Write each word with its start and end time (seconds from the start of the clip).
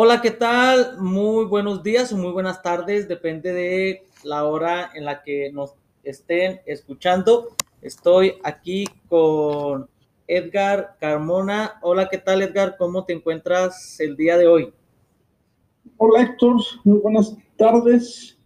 Hola, 0.00 0.22
¿qué 0.22 0.30
tal? 0.30 0.96
Muy 1.00 1.46
buenos 1.46 1.82
días 1.82 2.12
o 2.12 2.16
muy 2.16 2.30
buenas 2.30 2.62
tardes, 2.62 3.08
depende 3.08 3.52
de 3.52 4.04
la 4.22 4.44
hora 4.44 4.92
en 4.94 5.04
la 5.04 5.24
que 5.24 5.50
nos 5.50 5.74
estén 6.04 6.60
escuchando. 6.66 7.48
Estoy 7.82 8.34
aquí 8.44 8.84
con 9.08 9.88
Edgar 10.28 10.94
Carmona. 11.00 11.80
Hola, 11.82 12.08
¿qué 12.08 12.18
tal 12.18 12.42
Edgar? 12.42 12.76
¿Cómo 12.78 13.06
te 13.06 13.12
encuentras 13.12 13.98
el 13.98 14.16
día 14.16 14.38
de 14.38 14.46
hoy? 14.46 14.72
Hola 15.96 16.22
Héctor, 16.22 16.60
muy 16.84 17.00
buenas 17.00 17.36
tardes 17.56 18.38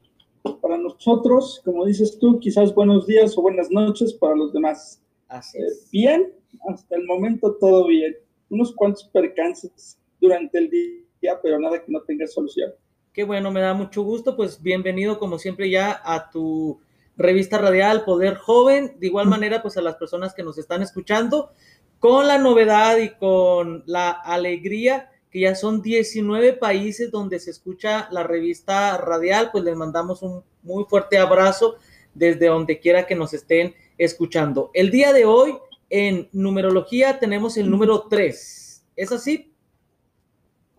para 0.63 0.79
nosotros. 0.79 1.61
Como 1.67 1.85
dices 1.85 2.19
tú, 2.19 2.41
quizás 2.41 2.75
buenos 2.75 3.07
días 3.07 3.37
o 3.37 3.43
buenas 3.43 3.71
noches 3.71 4.15
para 4.15 4.35
los 4.35 4.55
demás. 4.55 5.03
Así 5.29 5.59
es. 5.59 5.83
Eh, 5.83 5.89
bien, 5.93 6.33
hasta 6.67 6.97
el 6.97 7.05
momento 7.05 7.57
todo 7.61 7.89
bien. 7.89 8.17
Unos 8.49 8.75
cuantos 8.75 9.05
percances 9.05 9.99
durante 10.19 10.57
el 10.57 10.71
día, 10.71 11.02
pero 11.43 11.59
nada 11.59 11.83
que 11.83 11.93
no 11.93 12.01
tenga 12.03 12.27
solución. 12.27 12.73
Qué 13.13 13.25
bueno, 13.25 13.51
me 13.51 13.61
da 13.61 13.75
mucho 13.75 14.03
gusto. 14.03 14.37
Pues 14.37 14.63
bienvenido 14.63 15.19
como 15.19 15.39
siempre 15.39 15.71
ya 15.71 16.01
a 16.05 16.31
tu 16.31 16.81
revista 17.17 17.59
radial 17.59 18.05
Poder 18.05 18.35
Joven. 18.37 18.97
De 18.99 19.07
igual 19.07 19.29
manera, 19.29 19.63
pues 19.63 19.77
a 19.77 19.83
las 19.83 19.97
personas 19.97 20.35
que 20.35 20.43
nos 20.43 20.59
están 20.59 20.83
escuchando, 20.83 21.53
con 21.99 22.27
la 22.27 22.39
novedad 22.39 22.99
y 22.99 23.11
con 23.11 23.85
la 23.87 24.11
alegría 24.11 25.11
que 25.31 25.41
ya 25.41 25.55
son 25.55 25.81
19 25.81 26.55
países 26.55 27.11
donde 27.11 27.39
se 27.39 27.51
escucha 27.51 28.09
la 28.11 28.23
revista 28.23 28.99
radial, 28.99 29.51
pues 29.51 29.65
les 29.65 29.77
mandamos 29.77 30.23
un 30.23 30.43
muy 30.63 30.85
fuerte 30.85 31.19
abrazo 31.19 31.77
desde 32.13 32.47
donde 32.47 32.81
quiera 32.81 33.07
que 33.07 33.15
nos 33.15 33.33
estén 33.33 33.75
escuchando. 33.97 34.71
El 34.75 34.91
día 34.91 35.13
de 35.13 35.25
hoy 35.25 35.57
en 35.89 36.29
numerología 36.33 37.19
tenemos 37.19 37.57
el 37.57 37.71
número 37.71 38.09
3. 38.09 38.85
¿Es 38.97 39.13
así? 39.13 39.52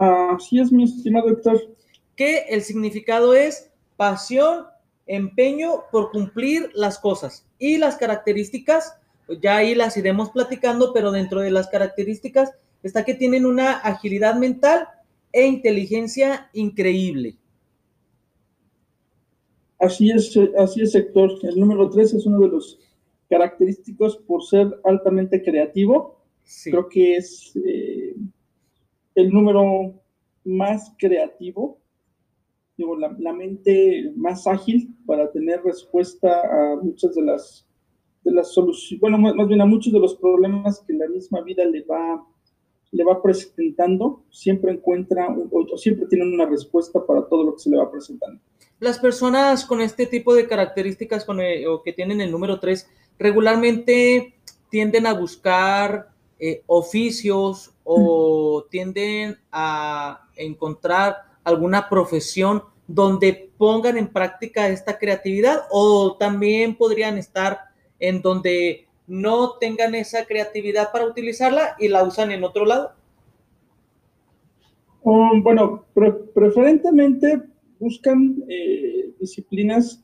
Así 0.04 0.60
es, 0.60 0.72
mi 0.72 0.84
estimado 0.84 1.30
Héctor. 1.30 1.62
Que 2.18 2.40
el 2.50 2.62
significado 2.62 3.34
es 3.34 3.72
pasión, 3.96 4.66
empeño 5.06 5.84
por 5.92 6.12
cumplir 6.12 6.70
las 6.74 7.00
cosas. 7.00 7.48
Y 7.58 7.78
las 7.78 7.96
características, 7.96 8.98
pues 9.26 9.40
ya 9.42 9.58
ahí 9.58 9.76
las 9.76 9.96
iremos 9.96 10.32
platicando, 10.32 10.92
pero 10.94 11.12
dentro 11.12 11.40
de 11.40 11.52
las 11.52 11.68
características 11.70 12.52
está 12.84 13.06
que 13.06 13.14
tienen 13.14 13.46
una 13.46 13.78
agilidad 13.78 14.36
mental 14.36 14.90
e 15.32 15.46
inteligencia 15.48 16.50
increíble. 16.52 17.38
Así 19.80 20.12
es, 20.12 20.38
así 20.58 20.82
es, 20.82 20.96
Héctor. 20.96 21.32
El 21.44 21.60
número 21.60 21.90
3 21.90 22.14
es 22.14 22.26
uno 22.26 22.40
de 22.42 22.50
los 22.50 22.78
característicos 23.30 24.18
por 24.18 24.44
ser 24.44 24.68
altamente 24.84 25.42
creativo. 25.42 26.20
Sí. 26.44 26.72
Creo 26.72 26.90
que 26.90 27.16
es 27.16 27.54
eh, 27.56 28.16
el 29.16 29.30
número 29.30 29.94
más 30.44 30.94
creativo, 30.98 31.80
digo, 32.78 32.98
la, 32.98 33.34
mente 33.34 34.12
más 34.16 34.48
ágil 34.48 34.96
para 35.06 35.32
tener 35.32 35.62
respuesta 35.64 36.30
a 36.30 36.76
muchas 36.82 37.16
de 37.16 37.22
las, 37.22 37.68
de 38.24 38.32
las 38.32 38.54
soluciones, 38.54 39.02
bueno, 39.02 39.18
más 39.18 39.48
bien 39.48 39.62
a 39.62 39.66
muchos 39.66 39.94
de 39.94 40.00
los 40.00 40.16
problemas 40.16 40.84
que 40.86 40.94
la 40.94 41.08
misma 41.08 41.42
vida 41.42 41.66
le 41.66 41.84
va, 41.84 42.26
le 42.92 43.04
va 43.04 43.22
presentando, 43.22 44.24
siempre 44.30 44.72
encuentra 44.72 45.28
o, 45.30 45.78
siempre 45.78 46.08
tienen 46.08 46.34
una 46.34 46.46
respuesta 46.46 47.06
para 47.06 47.28
todo 47.28 47.44
lo 47.44 47.54
que 47.54 47.60
se 47.60 47.70
le 47.70 47.78
va 47.78 47.92
presentando. 47.92 48.42
Las 48.80 49.00
personas 49.00 49.66
con 49.66 49.82
este 49.82 50.08
tipo 50.08 50.34
de 50.34 50.48
características 50.48 51.26
con 51.26 51.40
el, 51.40 51.68
o 51.68 51.84
que 51.84 51.94
tienen 51.94 52.22
el 52.22 52.32
número 52.32 52.60
3 52.60 52.90
regularmente 53.20 54.36
tienden 54.70 55.06
a 55.06 55.14
buscar 55.14 56.13
eh, 56.40 56.64
oficios 56.68 57.74
o 57.84 58.66
tienden 58.70 59.38
a 59.52 60.28
encontrar 60.36 61.18
alguna 61.44 61.90
profesión 61.90 62.64
donde 62.88 63.52
pongan 63.58 63.98
en 63.98 64.08
práctica 64.08 64.68
esta 64.68 64.98
creatividad 64.98 65.64
o 65.72 66.16
también 66.18 66.76
podrían 66.76 67.18
estar 67.18 67.60
en 68.00 68.22
donde 68.22 68.88
no 69.08 69.58
tengan 69.58 69.96
esa 69.96 70.26
creatividad 70.26 70.92
para 70.92 71.06
utilizarla 71.06 71.76
y 71.80 71.88
la 71.88 72.04
usan 72.04 72.32
en 72.32 72.44
otro 72.44 72.66
lado. 72.66 72.94
Um, 75.02 75.44
bueno, 75.44 75.86
pre 75.94 76.12
preferentemente 76.12 77.42
buscan 77.80 78.44
eh, 78.48 79.14
disciplinas 79.20 80.02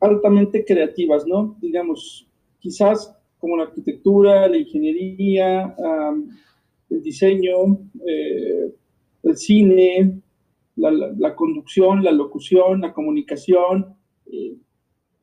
altamente 0.00 0.64
creativas, 0.64 1.26
¿no? 1.26 1.56
Digamos, 1.60 2.26
quizás 2.58 3.14
como 3.40 3.56
la 3.56 3.64
arquitectura, 3.64 4.46
la 4.48 4.58
ingeniería, 4.58 5.74
um, 5.78 6.28
el 6.90 7.02
diseño, 7.02 7.78
eh, 8.06 8.72
el 9.22 9.36
cine, 9.36 10.20
la, 10.76 10.90
la, 10.90 11.12
la, 11.16 11.34
conducción, 11.34 12.04
la 12.04 12.12
locución, 12.12 12.80
la 12.80 12.92
comunicación. 12.92 13.96
Eh, 14.26 14.56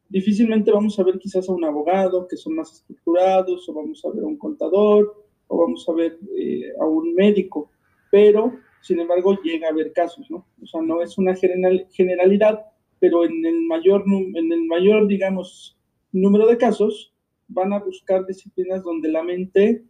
difícilmente 0.10 0.72
vamos 0.72 0.98
a 1.00 1.04
ver 1.04 1.20
quizás 1.20 1.48
a 1.48 1.54
un 1.54 1.64
abogado 1.64 2.28
que 2.28 2.38
son 2.38 2.56
más 2.56 2.74
estructurados, 2.74 3.70
o 3.70 3.74
vamos 3.74 4.04
a 4.04 4.10
ver 4.10 4.24
a 4.24 4.28
un 4.28 4.38
contador, 4.38 5.26
o 5.48 5.58
vamos 5.58 5.88
a 5.88 5.94
ver 5.94 6.18
eh, 6.38 6.72
a 6.80 6.86
un 6.86 7.14
médico, 7.14 7.70
pero 8.12 8.54
sin 8.82 9.00
embargo 9.00 9.38
llega 9.44 9.68
a 9.68 9.72
haber 9.72 9.92
casos, 9.92 10.30
¿no? 10.30 10.46
O 10.62 10.66
sea, 10.66 10.82
no 10.82 11.02
es 11.02 11.18
una 11.18 11.36
general, 11.36 11.88
generalidad, 11.92 12.66
pero 13.00 13.26
en 13.26 13.46
el 13.46 13.62
mayor, 13.62 14.04
en 14.08 14.52
el 14.52 14.64
mayor, 14.66 15.08
digamos, 15.08 15.78
número 16.12 16.48
de 16.48 16.58
casos, 16.58 17.14
van 17.48 17.74
a 17.74 17.80
buscar 17.80 18.26
disciplinas 18.26 18.84
donde 18.84 19.10
la 19.10 19.24
mente 19.24 19.84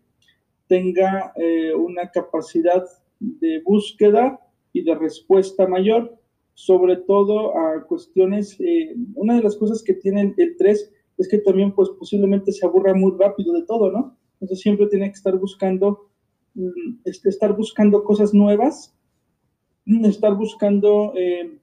tenga 0.67 1.33
eh, 1.35 1.73
una 1.73 2.09
capacidad 2.11 2.83
de 3.19 3.61
búsqueda 3.63 4.39
y 4.73 4.83
de 4.83 4.95
respuesta 4.95 5.67
mayor, 5.67 6.17
sobre 6.53 6.97
todo 6.97 7.57
a 7.57 7.83
cuestiones, 7.85 8.59
eh, 8.59 8.95
una 9.15 9.35
de 9.35 9.43
las 9.43 9.55
cosas 9.55 9.83
que 9.83 9.93
tiene 9.93 10.33
el 10.37 10.55
3 10.57 10.93
es 11.17 11.27
que 11.27 11.39
también 11.39 11.71
pues 11.73 11.89
posiblemente 11.89 12.51
se 12.51 12.65
aburra 12.65 12.93
muy 12.93 13.13
rápido 13.17 13.53
de 13.53 13.63
todo, 13.63 13.91
¿no? 13.91 14.17
Entonces 14.33 14.61
siempre 14.61 14.87
tiene 14.87 15.07
que 15.07 15.17
estar 15.17 15.35
buscando, 15.37 16.09
este, 17.05 17.29
estar 17.29 17.55
buscando 17.55 18.03
cosas 18.03 18.33
nuevas, 18.33 18.95
estar 20.03 20.35
buscando 20.35 21.13
eh, 21.15 21.57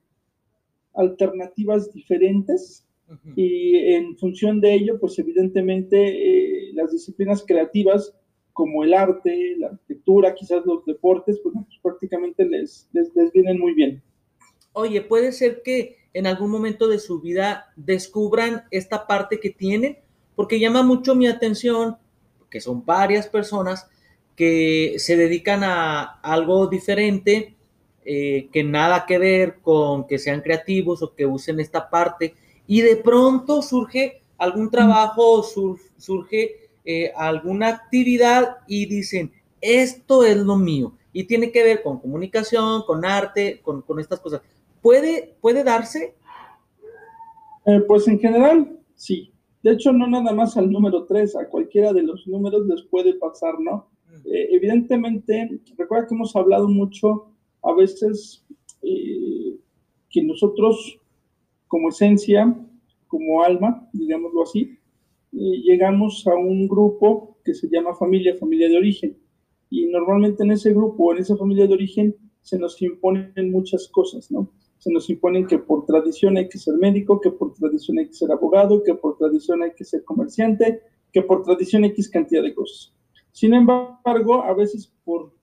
alternativas 0.93 1.91
diferentes 1.93 2.84
Uh 3.07 3.13
-huh. 3.13 3.33
Y 3.35 3.77
en 3.93 4.17
función 4.17 4.61
de 4.61 4.73
ello, 4.73 4.99
pues 4.99 5.17
evidentemente 5.19 5.97
eh, 5.97 6.71
las 6.73 6.91
disciplinas 6.91 7.43
creativas 7.45 8.13
como 8.55 8.83
el 8.85 8.93
arte, 8.93 9.55
la 9.57 9.67
arquitectura, 9.67 10.33
quizás 10.33 10.65
los 10.65 10.85
deportes, 10.85 11.39
pues, 11.43 11.53
pues 11.55 11.79
prácticamente 11.83 12.45
les, 12.45 12.87
les, 12.93 13.13
les, 13.13 13.31
vienen 13.33 13.59
muy 13.59 13.73
bien. 13.73 14.01
Oye, 14.71 15.01
puede 15.01 15.33
ser 15.33 15.61
que 15.61 15.97
en 16.13 16.25
algún 16.25 16.51
momento 16.51 16.87
de 16.87 16.99
su 16.99 17.19
vida 17.19 17.73
descubran 17.75 18.63
esta 18.71 19.07
parte 19.07 19.41
que 19.41 19.49
tienen, 19.49 19.97
porque 20.37 20.59
llama 20.59 20.83
mucho 20.83 21.15
mi 21.15 21.27
atención, 21.27 21.97
que 22.49 22.61
son 22.61 22.85
varias 22.85 23.27
personas 23.27 23.89
que 24.37 24.95
se 24.99 25.17
dedican 25.17 25.65
a 25.65 26.03
algo 26.21 26.67
diferente, 26.67 27.55
eh, 28.05 28.47
que 28.53 28.63
nada 28.63 29.05
que 29.05 29.17
ver 29.17 29.57
con 29.61 30.07
que 30.07 30.17
sean 30.17 30.39
creativos 30.39 31.03
o 31.03 31.13
que 31.13 31.25
usen 31.25 31.59
esta 31.59 31.89
parte 31.89 32.35
y 32.67 32.81
de 32.81 32.97
pronto 32.97 33.61
surge 33.61 34.21
algún 34.37 34.69
trabajo, 34.69 35.43
sur, 35.43 35.77
surge 35.97 36.69
eh, 36.83 37.11
alguna 37.15 37.69
actividad 37.69 38.57
y 38.67 38.85
dicen, 38.85 39.31
esto 39.61 40.23
es 40.23 40.37
lo 40.37 40.57
mío. 40.57 40.93
Y 41.13 41.23
tiene 41.23 41.51
que 41.51 41.63
ver 41.63 41.81
con 41.81 41.99
comunicación, 41.99 42.83
con 42.83 43.05
arte, 43.05 43.61
con, 43.63 43.81
con 43.81 43.99
estas 43.99 44.19
cosas. 44.19 44.41
¿Puede, 44.81 45.35
puede 45.41 45.63
darse? 45.63 46.15
Eh, 47.65 47.81
pues 47.87 48.07
en 48.07 48.19
general, 48.19 48.79
sí. 48.95 49.31
De 49.63 49.71
hecho, 49.71 49.91
no 49.91 50.07
nada 50.07 50.31
más 50.31 50.55
al 50.57 50.71
número 50.71 51.05
3, 51.05 51.37
a 51.37 51.49
cualquiera 51.49 51.91
de 51.91 52.03
los 52.03 52.27
números 52.27 52.67
les 52.67 52.83
puede 52.83 53.15
pasar, 53.15 53.59
¿no? 53.59 53.87
Eh, 54.25 54.49
evidentemente, 54.51 55.59
recuerda 55.75 56.07
que 56.07 56.13
hemos 56.13 56.35
hablado 56.35 56.67
mucho 56.67 57.27
a 57.63 57.73
veces 57.73 58.45
eh, 58.83 59.57
que 60.09 60.23
nosotros 60.23 60.99
como 61.67 61.89
esencia, 61.89 62.55
como 63.07 63.43
alma, 63.43 63.87
digámoslo 63.93 64.43
así, 64.43 64.77
eh, 65.33 65.61
llegamos 65.63 66.25
a 66.27 66.35
un 66.35 66.67
grupo 66.67 67.37
que 67.43 67.53
se 67.53 67.67
llama 67.69 67.93
familia, 67.95 68.35
familia 68.35 68.69
de 68.69 68.77
origen. 68.77 69.17
Y 69.69 69.87
normalmente 69.87 70.43
en 70.43 70.51
ese 70.51 70.73
grupo, 70.73 71.13
en 71.13 71.19
esa 71.19 71.35
familia 71.35 71.67
de 71.67 71.73
origen, 71.73 72.15
se 72.41 72.57
nos 72.59 72.81
imponen 72.81 73.51
muchas 73.51 73.87
cosas, 73.87 74.31
¿no? 74.31 74.51
Se 74.77 74.91
nos 74.91 75.09
imponen 75.09 75.47
que 75.47 75.57
por 75.57 75.85
tradición 75.85 76.37
hay 76.37 76.47
que 76.47 76.59
ser 76.59 76.75
médico, 76.75 77.19
que 77.19 77.31
por 77.31 77.53
tradición 77.53 77.97
hay 77.97 78.07
que 78.07 78.13
ser 78.13 78.31
abogado, 78.31 78.83
que 78.83 78.93
por 78.93 79.17
tradición 79.17 79.63
hay 79.63 79.71
que 79.75 79.83
ser 79.83 80.03
comerciante, 80.03 80.81
que 81.11 81.21
por 81.23 81.43
tradición 81.43 81.85
X 81.85 82.09
cantidad 82.09 82.43
de 82.43 82.53
cosas. 82.53 82.93
Sin 83.31 83.53
embargo, 83.53 84.43
a 84.43 84.53
veces 84.53 84.93
por, 85.03 85.33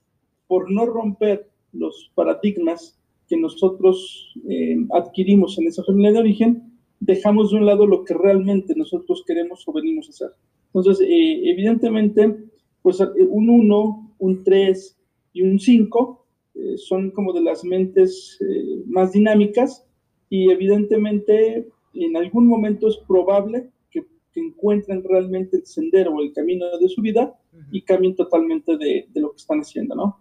por 0.46 0.70
no 0.70 0.86
romper 0.86 1.50
los 1.72 2.12
paradigmas 2.14 2.98
que 3.28 3.36
nosotros 3.36 4.34
eh, 4.48 4.76
adquirimos 4.92 5.58
en 5.58 5.66
esa 5.66 5.82
familia 5.82 6.12
de 6.12 6.18
origen, 6.18 6.71
dejamos 7.04 7.50
de 7.50 7.56
un 7.56 7.66
lado 7.66 7.86
lo 7.86 8.04
que 8.04 8.14
realmente 8.14 8.74
nosotros 8.76 9.24
queremos 9.26 9.66
o 9.66 9.72
venimos 9.72 10.06
a 10.06 10.10
hacer. 10.10 10.28
Entonces, 10.66 11.00
eh, 11.00 11.50
evidentemente, 11.50 12.36
pues 12.80 13.00
un 13.00 13.48
1, 13.48 14.14
un 14.18 14.44
3 14.44 14.98
y 15.32 15.42
un 15.42 15.58
5 15.58 16.26
eh, 16.54 16.76
son 16.76 17.10
como 17.10 17.32
de 17.32 17.42
las 17.42 17.64
mentes 17.64 18.38
eh, 18.40 18.82
más 18.86 19.12
dinámicas 19.12 19.84
y 20.30 20.50
evidentemente 20.50 21.68
en 21.94 22.16
algún 22.16 22.46
momento 22.46 22.88
es 22.88 22.96
probable 22.98 23.68
que, 23.90 24.06
encuentren 24.34 25.04
realmente 25.04 25.58
el 25.58 25.66
sendero 25.66 26.14
o 26.14 26.22
el 26.22 26.32
camino 26.32 26.64
de 26.78 26.88
su 26.88 27.02
vida 27.02 27.38
y 27.70 27.82
cambien 27.82 28.16
totalmente 28.16 28.78
de, 28.78 29.06
de, 29.12 29.20
lo 29.20 29.32
que 29.32 29.36
están 29.36 29.60
haciendo, 29.60 29.94
¿no? 29.94 30.20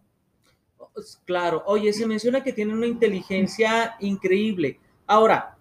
Claro, 1.23 1.63
oye, 1.65 1.93
se 1.93 2.05
menciona 2.05 2.43
que 2.43 2.51
tienen 2.51 2.75
una 2.75 2.87
inteligencia 2.87 3.95
increíble. 4.01 4.79
Ahora, 5.07 5.57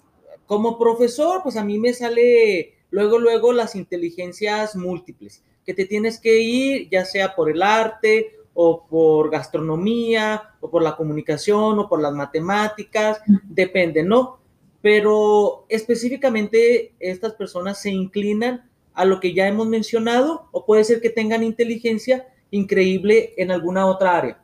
como 0.50 0.76
profesor, 0.76 1.44
pues 1.44 1.56
a 1.56 1.62
mí 1.62 1.78
me 1.78 1.92
sale 1.92 2.74
luego, 2.90 3.20
luego 3.20 3.52
las 3.52 3.76
inteligencias 3.76 4.74
múltiples, 4.74 5.44
que 5.64 5.74
te 5.74 5.84
tienes 5.84 6.18
que 6.18 6.40
ir 6.40 6.88
ya 6.90 7.04
sea 7.04 7.36
por 7.36 7.48
el 7.48 7.62
arte 7.62 8.32
o 8.52 8.84
por 8.88 9.30
gastronomía 9.30 10.42
o 10.60 10.68
por 10.68 10.82
la 10.82 10.96
comunicación 10.96 11.78
o 11.78 11.88
por 11.88 12.02
las 12.02 12.12
matemáticas, 12.14 13.22
depende, 13.44 14.02
¿no? 14.02 14.40
Pero 14.82 15.66
específicamente 15.68 16.94
estas 16.98 17.34
personas 17.34 17.80
se 17.80 17.92
inclinan 17.92 18.68
a 18.92 19.04
lo 19.04 19.20
que 19.20 19.32
ya 19.32 19.46
hemos 19.46 19.68
mencionado 19.68 20.48
o 20.50 20.66
puede 20.66 20.82
ser 20.82 21.00
que 21.00 21.10
tengan 21.10 21.44
inteligencia 21.44 22.26
increíble 22.50 23.34
en 23.36 23.52
alguna 23.52 23.86
otra 23.86 24.16
área. 24.16 24.42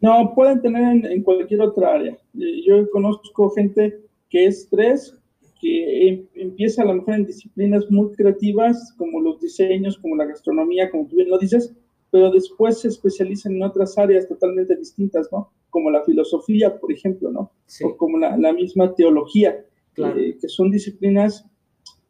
No, 0.00 0.32
pueden 0.34 0.60
tener 0.60 1.06
en, 1.06 1.22
cualquier 1.22 1.60
otra 1.60 1.94
área. 1.94 2.18
Eh, 2.40 2.62
yo 2.66 2.90
conozco 2.90 3.50
gente 3.50 4.09
que 4.30 4.46
es 4.46 4.68
tres, 4.70 5.16
que 5.60 6.08
em, 6.08 6.26
empieza 6.34 6.82
a 6.82 6.86
lo 6.86 6.94
mejor 6.94 7.14
en 7.14 7.26
disciplinas 7.26 7.90
muy 7.90 8.12
creativas, 8.12 8.94
como 8.96 9.20
los 9.20 9.40
diseños, 9.40 9.98
como 9.98 10.16
la 10.16 10.24
gastronomía, 10.24 10.90
como 10.90 11.06
tú 11.06 11.16
bien 11.16 11.28
lo 11.28 11.38
dices, 11.38 11.74
pero 12.10 12.30
después 12.30 12.80
se 12.80 12.88
especializan 12.88 13.54
en 13.56 13.62
otras 13.62 13.98
áreas 13.98 14.26
totalmente 14.26 14.74
distintas, 14.76 15.28
¿no? 15.30 15.50
Como 15.68 15.90
la 15.90 16.02
filosofía, 16.04 16.78
por 16.78 16.92
ejemplo, 16.92 17.30
¿no? 17.30 17.52
O 17.84 17.96
como 17.96 18.18
la, 18.18 18.52
misma 18.52 18.94
teología, 18.94 19.64
eh, 19.96 20.36
que 20.40 20.48
son 20.48 20.70
disciplinas 20.70 21.44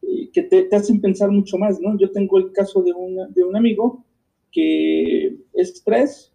eh, 0.02 0.30
que 0.32 0.42
te, 0.42 0.62
te, 0.64 0.76
hacen 0.76 1.00
pensar 1.00 1.30
mucho 1.30 1.58
más, 1.58 1.80
¿no? 1.80 1.98
Yo 1.98 2.10
tengo 2.12 2.38
el 2.38 2.52
caso 2.52 2.82
de, 2.82 2.92
una, 2.92 3.26
de 3.28 3.42
un 3.42 3.56
amigo 3.56 4.04
que 4.52 5.36
es 5.54 5.82
tres, 5.84 6.32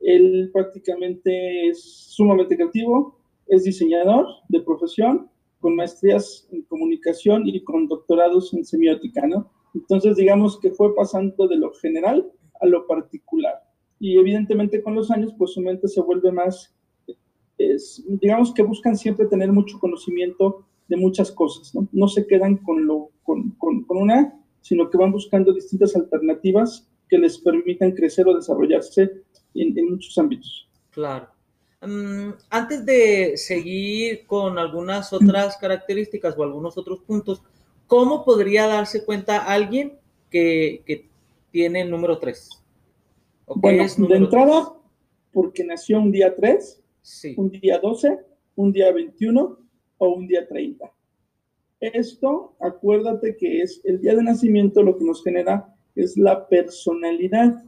él 0.00 0.50
prácticamente 0.52 1.68
es 1.68 1.82
sumamente 1.82 2.56
creativo, 2.56 3.16
es 3.48 3.64
diseñador 3.64 4.26
de 4.48 4.60
profesión, 4.60 5.30
con 5.60 5.76
maestrías 5.76 6.46
en 6.52 6.62
comunicación 6.62 7.46
y 7.46 7.62
con 7.64 7.88
doctorados 7.88 8.52
en 8.54 8.64
semiótica, 8.64 9.26
¿no? 9.26 9.50
Entonces, 9.74 10.16
digamos 10.16 10.58
que 10.60 10.70
fue 10.70 10.94
pasando 10.94 11.48
de 11.48 11.56
lo 11.56 11.72
general 11.74 12.30
a 12.60 12.66
lo 12.66 12.86
particular. 12.86 13.54
Y 13.98 14.18
evidentemente 14.18 14.82
con 14.82 14.94
los 14.94 15.10
años, 15.10 15.34
pues 15.36 15.52
su 15.52 15.60
mente 15.60 15.88
se 15.88 16.00
vuelve 16.00 16.30
más, 16.32 16.74
digamos 18.20 18.52
que 18.54 18.62
buscan 18.62 18.96
siempre 18.96 19.26
tener 19.26 19.50
mucho 19.52 19.78
conocimiento 19.78 20.66
de 20.88 20.96
muchas 20.96 21.32
cosas, 21.32 21.74
¿no? 21.74 21.88
No 21.92 22.08
se 22.08 22.26
quedan 22.26 22.58
con, 22.58 22.86
lo, 22.86 23.10
con, 23.22 23.50
con, 23.52 23.84
con 23.84 23.96
una, 23.98 24.38
sino 24.60 24.88
que 24.88 24.98
van 24.98 25.12
buscando 25.12 25.52
distintas 25.52 25.96
alternativas 25.96 26.88
que 27.08 27.18
les 27.18 27.38
permitan 27.38 27.92
crecer 27.92 28.26
o 28.28 28.34
desarrollarse 28.34 29.24
en, 29.54 29.78
en 29.78 29.90
muchos 29.90 30.16
ámbitos. 30.18 30.68
Claro. 30.90 31.35
Mm, 31.82 32.30
antes 32.50 32.86
de 32.86 33.36
seguir 33.36 34.26
con 34.26 34.58
algunas 34.58 35.12
otras 35.12 35.56
características 35.58 36.36
o 36.36 36.42
algunos 36.42 36.78
otros 36.78 37.00
puntos, 37.00 37.42
¿cómo 37.86 38.24
podría 38.24 38.66
darse 38.66 39.04
cuenta 39.04 39.44
alguien 39.44 39.98
que, 40.30 40.82
que 40.86 41.08
tiene 41.50 41.82
el 41.82 41.90
número 41.90 42.18
3? 42.18 42.50
Bueno, 43.46 43.84
de 44.08 44.16
entrada, 44.16 44.72
porque 45.32 45.64
nació 45.64 45.98
un 46.00 46.10
día 46.10 46.34
3, 46.34 46.82
un 47.36 47.50
día 47.50 47.78
12, 47.78 48.18
un 48.56 48.72
día 48.72 48.92
21 48.92 49.58
o 49.98 50.08
un 50.08 50.26
día 50.26 50.46
30. 50.48 50.90
Esto, 51.80 52.56
acuérdate 52.58 53.36
que 53.36 53.60
es 53.60 53.80
el 53.84 54.00
día 54.00 54.14
de 54.14 54.22
nacimiento 54.22 54.82
lo 54.82 54.96
que 54.96 55.04
nos 55.04 55.22
genera 55.22 55.74
es 55.94 56.16
la 56.16 56.48
personalidad. 56.48 57.62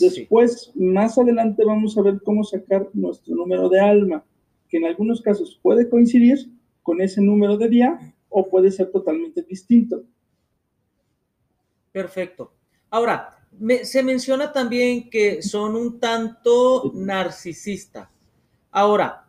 Después, 0.00 0.72
más 0.74 1.18
adelante 1.18 1.64
vamos 1.64 1.96
a 1.98 2.02
ver 2.02 2.20
cómo 2.22 2.44
sacar 2.44 2.88
nuestro 2.94 3.34
número 3.34 3.68
de 3.68 3.80
alma, 3.80 4.24
que 4.68 4.78
en 4.78 4.86
algunos 4.86 5.20
casos 5.20 5.58
puede 5.62 5.88
coincidir 5.88 6.50
con 6.82 7.00
ese 7.00 7.20
número 7.20 7.56
de 7.58 7.68
día 7.68 8.14
o 8.28 8.48
puede 8.48 8.70
ser 8.70 8.90
totalmente 8.90 9.42
distinto. 9.42 10.02
Perfecto. 11.92 12.52
Ahora, 12.90 13.38
se 13.82 14.02
menciona 14.02 14.52
también 14.52 15.10
que 15.10 15.42
son 15.42 15.76
un 15.76 16.00
tanto 16.00 16.90
narcisista. 16.94 18.10
Ahora, 18.70 19.26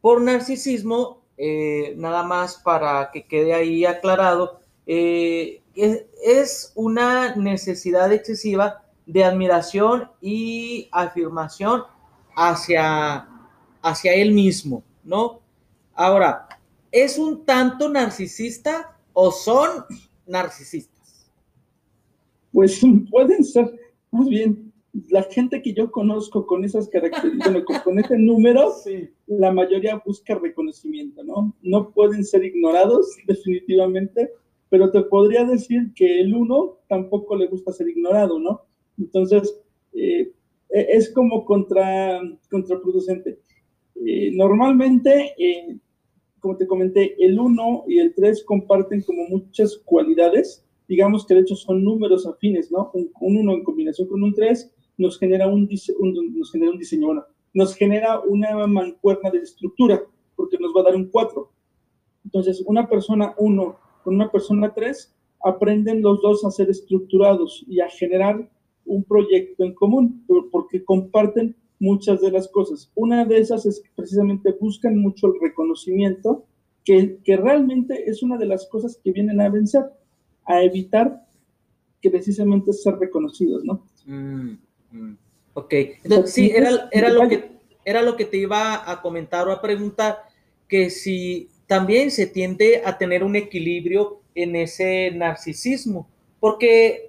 por 0.00 0.20
narcisismo, 0.20 1.22
eh, 1.36 1.94
nada 1.96 2.24
más 2.24 2.56
para 2.56 3.10
que 3.12 3.26
quede 3.26 3.54
ahí 3.54 3.84
aclarado, 3.84 4.60
eh, 4.86 5.62
es 5.76 6.72
una 6.74 7.36
necesidad 7.36 8.12
excesiva 8.12 8.87
de 9.08 9.24
admiración 9.24 10.10
y 10.20 10.86
afirmación 10.92 11.82
hacia, 12.36 13.26
hacia 13.82 14.14
él 14.14 14.32
mismo, 14.32 14.84
¿no? 15.02 15.40
Ahora, 15.94 16.46
¿es 16.92 17.18
un 17.18 17.44
tanto 17.46 17.88
narcisista 17.88 18.96
o 19.14 19.32
son 19.32 19.84
narcisistas? 20.26 21.30
Pues 22.52 22.80
pueden 23.10 23.42
ser, 23.44 23.74
más 24.10 24.28
bien, 24.28 24.72
la 25.08 25.22
gente 25.22 25.62
que 25.62 25.72
yo 25.72 25.90
conozco 25.90 26.46
con 26.46 26.64
esas 26.64 26.86
características, 26.88 27.82
con, 27.84 27.98
ese 27.98 28.18
número, 28.18 28.74
la 29.26 29.50
mayoría 29.52 30.02
busca 30.04 30.34
reconocimiento, 30.34 31.24
¿no? 31.24 31.54
No 31.62 31.90
pueden 31.92 32.24
ser 32.24 32.44
ignorados, 32.44 33.16
definitivamente, 33.26 34.30
pero 34.68 34.90
te 34.90 35.00
podría 35.00 35.44
decir 35.44 35.94
que 35.94 36.20
el 36.20 36.34
uno 36.34 36.76
tampoco 36.88 37.36
le 37.36 37.46
gusta 37.46 37.72
ser 37.72 37.88
ignorado, 37.88 38.38
¿no? 38.38 38.67
Entonces, 38.98 39.60
eh, 39.94 40.32
e, 40.70 40.86
es 40.90 41.10
como 41.12 41.44
contra, 41.44 42.20
contraproducente. 42.50 43.38
Eh, 43.94 44.30
normalmente, 44.34 45.34
eh, 45.38 45.76
como 46.40 46.56
te 46.56 46.66
comenté, 46.66 47.16
el 47.24 47.38
1 47.38 47.84
y 47.88 47.98
el 47.98 48.14
3 48.14 48.44
comparten 48.44 49.02
como 49.02 49.28
muchas 49.28 49.76
cualidades. 49.84 50.64
Digamos 50.88 51.26
que 51.26 51.34
de 51.34 51.40
hecho 51.40 51.56
son 51.56 51.84
números 51.84 52.26
afines, 52.26 52.70
¿no? 52.70 52.90
Un 52.94 53.10
1 53.20 53.52
en 53.52 53.64
combinación 53.64 54.08
con 54.08 54.22
un 54.22 54.34
3 54.34 54.72
nos 54.98 55.18
genera 55.18 55.46
un, 55.46 55.68
nos 56.34 56.52
genera 56.52 56.72
un 56.72 56.78
diseño, 56.78 57.06
bueno, 57.06 57.24
nos 57.54 57.74
genera 57.74 58.20
una 58.20 58.66
mancuerna 58.66 59.30
de 59.30 59.38
estructura, 59.38 60.02
porque 60.36 60.58
nos 60.58 60.74
va 60.76 60.80
a 60.80 60.84
dar 60.84 60.96
un 60.96 61.08
4. 61.08 61.50
Entonces, 62.24 62.62
una 62.66 62.88
persona 62.88 63.34
1 63.38 63.78
con 64.02 64.14
una 64.16 64.30
persona 64.30 64.74
3 64.74 65.14
aprenden 65.44 66.02
los 66.02 66.20
dos 66.20 66.44
a 66.44 66.50
ser 66.50 66.68
estructurados 66.68 67.64
y 67.68 67.80
a 67.80 67.88
generar 67.88 68.50
un 68.88 69.04
proyecto 69.04 69.64
en 69.64 69.74
común, 69.74 70.24
porque 70.50 70.84
comparten 70.84 71.54
muchas 71.78 72.20
de 72.20 72.30
las 72.30 72.48
cosas. 72.48 72.90
Una 72.94 73.24
de 73.24 73.38
esas 73.38 73.66
es 73.66 73.80
que 73.80 73.90
precisamente 73.94 74.54
buscan 74.60 74.98
mucho 74.98 75.28
el 75.28 75.40
reconocimiento, 75.40 76.44
que, 76.84 77.18
que 77.22 77.36
realmente 77.36 78.08
es 78.10 78.22
una 78.22 78.36
de 78.36 78.46
las 78.46 78.66
cosas 78.66 78.98
que 79.02 79.12
vienen 79.12 79.40
a 79.40 79.48
vencer, 79.48 79.84
a 80.44 80.62
evitar 80.62 81.26
que 82.00 82.10
precisamente 82.10 82.72
ser 82.72 82.96
reconocidos, 82.96 83.64
¿no? 83.64 83.86
Mm, 84.06 84.56
mm. 84.92 85.18
Ok, 85.54 85.74
entonces 86.04 86.32
sí, 86.32 86.50
era, 86.54 86.88
era, 86.92 87.10
lo 87.10 87.28
que, 87.28 87.50
era 87.84 88.02
lo 88.02 88.16
que 88.16 88.24
te 88.24 88.36
iba 88.36 88.90
a 88.90 89.02
comentar 89.02 89.48
o 89.48 89.52
a 89.52 89.60
preguntar, 89.60 90.18
que 90.68 90.88
si 90.88 91.48
también 91.66 92.10
se 92.10 92.26
tiende 92.26 92.82
a 92.84 92.96
tener 92.96 93.24
un 93.24 93.34
equilibrio 93.34 94.20
en 94.34 94.54
ese 94.56 95.10
narcisismo, 95.10 96.08
porque 96.38 97.07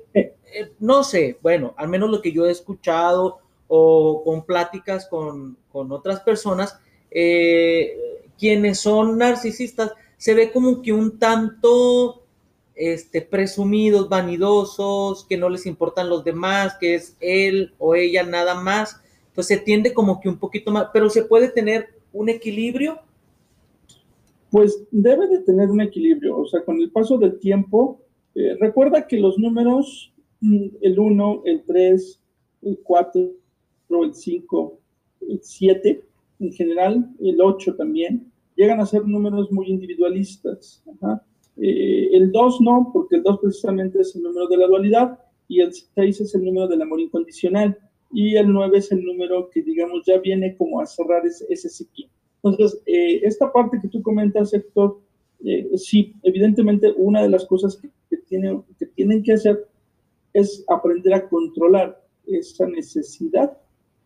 eh, 0.53 0.71
no 0.79 1.03
sé, 1.03 1.37
bueno, 1.41 1.73
al 1.77 1.89
menos 1.89 2.09
lo 2.09 2.21
que 2.21 2.31
yo 2.31 2.45
he 2.45 2.51
escuchado 2.51 3.39
o 3.67 4.23
con 4.23 4.45
pláticas 4.45 5.07
con, 5.07 5.57
otras 5.71 6.21
personas, 6.21 6.79
eh, 7.11 7.97
quienes 8.37 8.79
son 8.79 9.17
narcisistas, 9.17 9.93
se 10.17 10.33
ve 10.33 10.51
como 10.51 10.81
que 10.81 10.91
un 10.91 11.17
tanto 11.19 12.23
este, 12.75 13.21
presumidos, 13.21 14.09
vanidosos, 14.09 15.25
que 15.25 15.37
no 15.37 15.49
les 15.49 15.65
importan 15.65 16.09
los 16.09 16.23
demás, 16.23 16.77
que 16.79 16.95
es 16.95 17.15
él 17.19 17.73
o 17.77 17.95
ella 17.95 18.23
nada 18.23 18.55
más. 18.55 19.01
Pues 19.35 19.47
se 19.47 19.57
tiende 19.57 19.93
como 19.93 20.19
que 20.19 20.29
un 20.29 20.37
poquito 20.37 20.71
más, 20.71 20.87
pero 20.91 21.09
se 21.09 21.23
puede 21.23 21.49
tener 21.49 21.89
un 22.11 22.29
equilibrio. 22.29 22.99
Pues 24.49 24.81
debe 24.91 25.27
de 25.27 25.39
tener 25.39 25.69
un 25.69 25.81
equilibrio, 25.81 26.37
o 26.37 26.47
sea, 26.47 26.63
con 26.63 26.81
el 26.81 26.89
paso 26.89 27.17
del 27.17 27.39
tiempo, 27.39 28.01
eh, 28.33 28.55
recuerda 28.59 29.05
que 29.05 29.17
los 29.17 29.37
números 29.37 30.11
el 30.41 30.99
1, 30.99 31.41
el 31.45 31.63
3, 31.65 32.21
el 32.63 32.79
4, 32.83 33.31
el 33.89 34.13
5, 34.13 34.79
el 35.29 35.39
7, 35.41 36.03
en 36.39 36.53
general, 36.53 37.09
el 37.19 37.41
8 37.41 37.75
también, 37.75 38.31
llegan 38.55 38.79
a 38.79 38.85
ser 38.85 39.05
números 39.07 39.51
muy 39.51 39.67
individualistas. 39.67 40.83
Eh, 41.57 42.09
el 42.13 42.31
2 42.31 42.61
no, 42.61 42.89
porque 42.93 43.17
el 43.17 43.23
2 43.23 43.39
precisamente 43.41 43.99
es 44.01 44.15
el 44.15 44.23
número 44.23 44.47
de 44.47 44.57
la 44.57 44.67
dualidad 44.67 45.19
y 45.47 45.61
el 45.61 45.73
6 45.73 46.21
es 46.21 46.35
el 46.35 46.45
número 46.45 46.67
del 46.67 46.81
amor 46.81 46.99
incondicional. 46.99 47.77
y 48.11 48.35
el 48.37 48.51
9 48.51 48.79
es 48.79 48.91
el 48.91 49.05
número 49.05 49.51
que, 49.51 49.61
digamos, 49.61 50.03
ya 50.03 50.17
viene 50.17 50.57
como 50.57 50.81
a 50.81 50.85
cerrar 50.87 51.23
ese, 51.27 51.45
ese 51.47 51.69
ciclo. 51.69 52.07
Entonces, 52.41 52.81
eh, 52.87 53.19
esta 53.23 53.51
parte 53.51 53.79
que 53.79 53.87
tú 53.87 54.01
comentas, 54.01 54.51
Héctor, 54.51 54.99
eh, 55.45 55.69
sí, 55.77 56.15
evidentemente 56.23 56.91
una 56.97 57.21
de 57.21 57.29
las 57.29 57.45
cosas 57.45 57.77
que, 57.77 57.89
que, 58.09 58.17
tienen, 58.17 58.63
que 58.79 58.87
tienen 58.87 59.21
que 59.21 59.33
hacer 59.33 59.68
es 60.39 60.63
aprender 60.67 61.13
a 61.13 61.27
controlar 61.27 62.01
esa 62.25 62.67
necesidad 62.67 63.57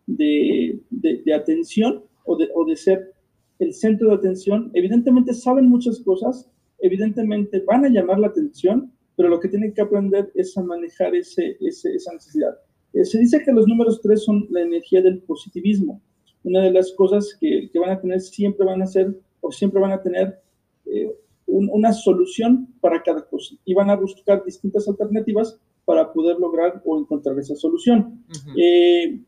de, 0.06 0.80
de, 0.90 1.34
atención 1.34 2.04
o 2.24 2.36
de, 2.36 2.48
o 2.54 2.64
de 2.64 2.76
ser 2.76 3.12
el 3.58 3.72
centro 3.72 4.08
de 4.08 4.16
atención. 4.16 4.70
Evidentemente 4.74 5.34
saben 5.34 5.68
muchas 5.68 6.00
cosas, 6.00 6.50
evidentemente 6.80 7.60
van 7.60 7.84
a 7.84 7.88
llamar 7.88 8.18
la 8.18 8.28
atención, 8.28 8.92
pero 9.16 9.28
lo 9.28 9.40
que 9.40 9.48
tienen 9.48 9.72
que 9.72 9.82
aprender 9.82 10.30
es 10.34 10.56
a 10.56 10.62
manejar 10.62 11.14
ese, 11.14 11.56
ese, 11.60 11.94
esa 11.94 12.12
necesidad. 12.12 12.58
Eh, 12.92 13.04
se 13.04 13.18
dice 13.18 13.42
que 13.44 13.52
los 13.52 13.66
números 13.66 14.00
tres 14.02 14.24
son 14.24 14.46
la 14.50 14.62
energía 14.62 15.02
del 15.02 15.18
positivismo. 15.18 16.00
Una 16.42 16.62
de 16.62 16.72
las 16.72 16.92
cosas 16.92 17.36
que, 17.40 17.70
que 17.72 17.78
van 17.78 17.90
a 17.90 18.00
tener 18.00 18.20
siempre 18.20 18.66
van 18.66 18.82
a 18.82 18.86
ser 18.86 19.16
o 19.40 19.50
siempre 19.50 19.80
van 19.80 19.92
a 19.92 20.02
tener 20.02 20.40
eh, 20.86 21.10
un, 21.46 21.70
una 21.72 21.92
solución 21.92 22.68
para 22.80 23.02
cada 23.02 23.24
cosa 23.26 23.54
y 23.64 23.74
van 23.74 23.90
a 23.90 23.96
buscar 23.96 24.44
distintas 24.44 24.88
alternativas 24.88 25.58
para 25.84 26.12
poder 26.12 26.38
lograr 26.38 26.80
o 26.84 26.98
encontrar 26.98 27.38
esa 27.38 27.54
solución. 27.54 28.24
Uh 28.28 28.32
-huh. 28.32 28.54
eh, 28.56 29.20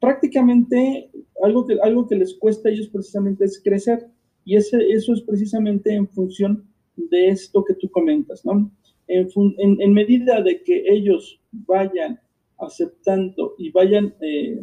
prácticamente 0.00 1.10
algo 1.42 1.66
que, 1.66 1.78
algo 1.82 2.06
que 2.06 2.16
les 2.16 2.34
cuesta 2.34 2.68
a 2.68 2.72
ellos 2.72 2.88
precisamente 2.88 3.44
es 3.44 3.60
crecer 3.62 4.06
y 4.44 4.56
ese, 4.56 4.76
eso 4.90 5.12
es 5.12 5.22
precisamente 5.22 5.92
en 5.92 6.08
función 6.08 6.64
de 6.96 7.28
esto 7.28 7.64
que 7.64 7.74
tú 7.74 7.90
comentas, 7.90 8.44
¿no? 8.44 8.70
En, 9.08 9.28
en, 9.58 9.80
en 9.80 9.92
medida 9.92 10.42
de 10.42 10.62
que 10.62 10.84
ellos 10.88 11.40
vayan 11.52 12.20
aceptando 12.58 13.54
y 13.58 13.70
vayan 13.70 14.14
eh, 14.20 14.62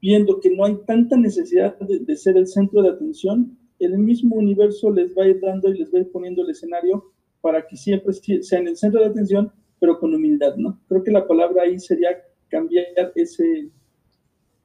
viendo 0.00 0.40
que 0.40 0.50
no 0.50 0.64
hay 0.64 0.76
tanta 0.86 1.16
necesidad 1.16 1.78
de, 1.80 2.00
de, 2.00 2.16
ser 2.16 2.36
el 2.36 2.46
centro 2.46 2.82
de 2.82 2.90
atención, 2.90 3.58
el 3.78 3.98
mismo 3.98 4.36
universo 4.36 4.90
les 4.90 5.16
va 5.16 5.24
a 5.24 5.28
ir 5.28 5.40
dando 5.40 5.68
y 5.68 5.78
les 5.78 5.92
va 5.92 5.98
a 5.98 6.02
ir 6.02 6.10
poniendo 6.10 6.42
el 6.42 6.50
escenario 6.50 7.12
para 7.40 7.66
que 7.66 7.76
siempre 7.76 8.12
sean 8.42 8.68
el 8.68 8.76
centro 8.76 9.00
de 9.00 9.06
atención, 9.06 9.52
pero 9.80 9.98
con 9.98 10.14
humildad, 10.14 10.54
¿no? 10.56 10.78
Creo 10.88 11.02
que 11.02 11.10
la 11.10 11.26
palabra 11.26 11.62
ahí 11.62 11.80
sería 11.80 12.10
cambiar 12.48 12.86
ese, 13.14 13.70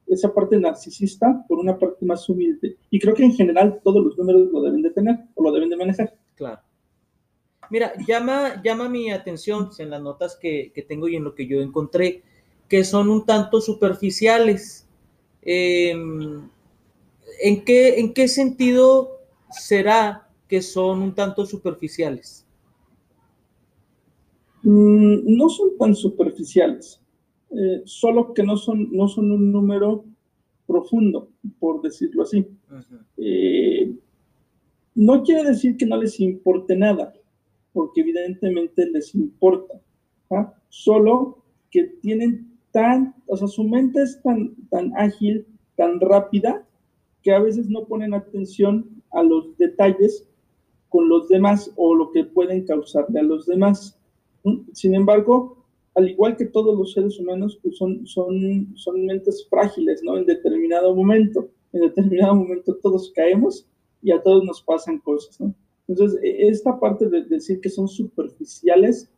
esa 0.06 0.32
parte 0.32 0.58
narcisista 0.58 1.44
por 1.48 1.58
una 1.58 1.78
parte 1.78 2.04
más 2.04 2.28
humilde. 2.28 2.76
Y 2.90 3.00
creo 3.00 3.14
que 3.14 3.24
en 3.24 3.32
general 3.32 3.80
todos 3.82 4.04
los 4.04 4.18
números 4.18 4.48
lo 4.52 4.60
deben 4.60 4.82
de 4.82 4.90
tener 4.90 5.16
o 5.34 5.42
lo 5.42 5.52
deben 5.52 5.70
de 5.70 5.76
manejar. 5.76 6.14
Claro. 6.36 6.60
Mira, 7.70 7.92
llama, 8.06 8.62
llama 8.62 8.88
mi 8.88 9.10
atención 9.10 9.70
en 9.78 9.90
las 9.90 10.00
notas 10.00 10.36
que, 10.36 10.70
que 10.72 10.82
tengo 10.82 11.08
y 11.08 11.16
en 11.16 11.24
lo 11.24 11.34
que 11.34 11.48
yo 11.48 11.60
encontré, 11.60 12.22
que 12.68 12.84
son 12.84 13.10
un 13.10 13.24
tanto 13.26 13.60
superficiales. 13.60 14.86
Eh, 15.42 15.90
¿en, 17.40 17.64
qué, 17.64 17.98
¿En 17.98 18.12
qué 18.12 18.28
sentido 18.28 19.20
será 19.50 20.28
que 20.48 20.62
son 20.62 21.02
un 21.02 21.14
tanto 21.14 21.46
superficiales? 21.46 22.45
Mm, 24.68 25.36
no 25.36 25.48
son 25.48 25.78
tan 25.78 25.94
superficiales, 25.94 27.00
eh, 27.50 27.82
solo 27.84 28.34
que 28.34 28.42
no 28.42 28.56
son, 28.56 28.88
no 28.90 29.06
son 29.06 29.30
un 29.30 29.52
número 29.52 30.04
profundo, 30.66 31.28
por 31.60 31.80
decirlo 31.82 32.24
así. 32.24 32.44
Eh, 33.16 33.94
no 34.96 35.22
quiere 35.22 35.50
decir 35.50 35.76
que 35.76 35.86
no 35.86 35.96
les 35.96 36.18
importe 36.18 36.74
nada, 36.74 37.14
porque 37.72 38.00
evidentemente 38.00 38.90
les 38.90 39.14
importa, 39.14 39.80
¿ah? 40.32 40.52
solo 40.68 41.44
que 41.70 41.84
tienen 42.02 42.58
tan, 42.72 43.14
o 43.28 43.36
sea, 43.36 43.46
su 43.46 43.62
mente 43.62 44.02
es 44.02 44.20
tan, 44.20 44.56
tan 44.68 44.92
ágil, 44.96 45.46
tan 45.76 46.00
rápida, 46.00 46.66
que 47.22 47.32
a 47.32 47.38
veces 47.38 47.68
no 47.68 47.84
ponen 47.84 48.14
atención 48.14 49.00
a 49.12 49.22
los 49.22 49.56
detalles 49.58 50.28
con 50.88 51.08
los 51.08 51.28
demás 51.28 51.72
o 51.76 51.94
lo 51.94 52.10
que 52.10 52.24
pueden 52.24 52.66
causarle 52.66 53.20
a 53.20 53.22
los 53.22 53.46
demás. 53.46 53.96
Sin 54.72 54.94
embargo, 54.94 55.64
al 55.94 56.10
igual 56.10 56.36
que 56.36 56.44
todos 56.46 56.76
los 56.78 56.92
seres 56.92 57.18
humanos, 57.18 57.58
pues 57.62 57.76
son, 57.76 58.06
son, 58.06 58.76
son 58.76 59.06
mentes 59.06 59.46
frágiles, 59.48 60.02
¿no? 60.02 60.18
En 60.18 60.26
determinado 60.26 60.94
momento, 60.94 61.48
en 61.72 61.80
determinado 61.80 62.34
momento 62.34 62.76
todos 62.82 63.12
caemos 63.14 63.66
y 64.02 64.12
a 64.12 64.22
todos 64.22 64.44
nos 64.44 64.62
pasan 64.62 64.98
cosas, 64.98 65.40
¿no? 65.40 65.54
Entonces, 65.88 66.20
e, 66.22 66.48
esta 66.48 66.78
parte 66.78 67.08
de 67.08 67.22
decir 67.24 67.60
que 67.60 67.70
son 67.70 67.88
superficiales 67.88 69.10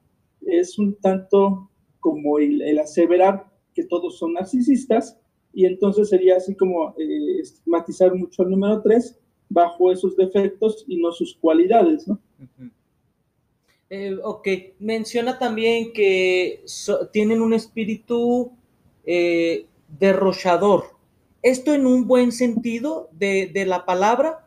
es 0.43 0.79
un 0.79 0.95
tanto 0.95 1.69
como 2.01 2.39
el, 2.39 2.63
el 2.63 2.79
aseverar 2.79 3.47
que 3.75 3.85
todos 3.85 4.19
son 4.19 4.35
narcisistas 4.35 5.19
y 5.53 5.67
entonces 5.67 6.09
sería 6.09 6.37
así 6.37 6.55
como 6.55 6.91
eh, 6.99 7.41
estigmatizar 7.41 8.15
mucho 8.15 8.43
al 8.43 8.51
número 8.51 8.81
3 8.83 9.19
bajo 9.49 9.91
esos 9.91 10.17
defectos 10.17 10.85
y 10.87 11.01
no 11.01 11.11
sus 11.11 11.35
cualidades, 11.35 12.07
¿no? 12.07 12.21
Uh 12.39 12.45
-huh. 12.45 12.71
Eh, 13.91 14.19
ok, 14.23 14.49
menciona 14.81 15.39
también 15.39 15.93
que 15.95 16.63
so, 16.67 17.09
tienen 17.09 17.41
un 17.41 17.55
espíritu 17.55 18.53
eh, 19.07 19.67
derrochador. 19.99 20.85
¿Esto 21.43 21.73
en 21.73 21.87
un 21.87 22.07
buen 22.07 22.33
sentido 22.33 23.09
de, 23.13 23.51
de, 23.53 23.65
la 23.65 23.87
palabra? 23.87 24.47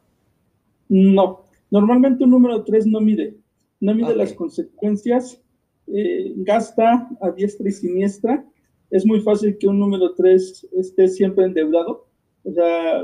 No, 0.89 1.45
normalmente 1.71 2.23
un 2.23 2.31
número 2.31 2.63
3 2.63 2.85
no 2.85 3.01
mide, 3.01 3.35
no 3.79 3.95
mide 3.95 4.07
okay. 4.07 4.17
las 4.17 4.33
consecuencias, 4.33 5.41
eh, 5.87 6.33
gasta 6.35 7.09
a 7.19 7.31
diestra 7.31 7.67
y 7.67 7.71
siniestra. 7.71 8.45
Es 8.91 9.05
muy 9.05 9.21
fácil 9.21 9.57
que 9.57 9.67
un 9.67 9.79
número 9.79 10.13
3 10.13 10.67
esté 10.73 11.07
siempre 11.07 11.45
endeudado. 11.45 12.05
O 12.43 12.51
sea, 12.51 13.03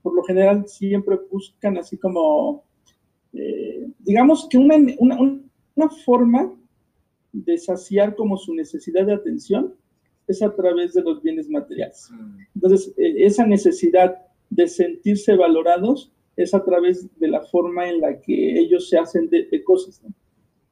por 0.00 0.14
lo 0.14 0.22
general 0.22 0.66
siempre 0.68 1.18
buscan 1.30 1.76
así 1.76 1.98
como 1.98 2.64
eh, 3.34 3.88
digamos 3.98 4.46
que 4.48 4.58
una, 4.58 4.76
una, 4.98 5.18
una, 5.74 5.88
forma 6.04 6.52
de 7.32 7.58
saciar 7.58 8.14
como 8.14 8.36
su 8.36 8.54
necesidad 8.54 9.06
de 9.06 9.14
atención 9.14 9.74
es 10.28 10.42
a 10.42 10.54
través 10.54 10.94
de 10.94 11.02
los 11.02 11.22
bienes 11.22 11.48
materiales. 11.48 12.08
Mm. 12.12 12.38
Entonces, 12.54 12.94
eh, 12.96 13.14
esa 13.18 13.44
necesidad 13.46 14.16
de 14.50 14.68
sentirse 14.68 15.34
valorados 15.36 16.12
es 16.36 16.54
a 16.54 16.64
través 16.64 17.08
de 17.18 17.28
la 17.28 17.42
forma 17.42 17.88
en 17.88 18.00
la 18.00 18.20
que 18.20 18.58
ellos 18.58 18.88
se 18.88 18.98
hacen 18.98 19.28
de, 19.28 19.46
de 19.46 19.64
cosas. 19.64 20.00
¿no? 20.02 20.12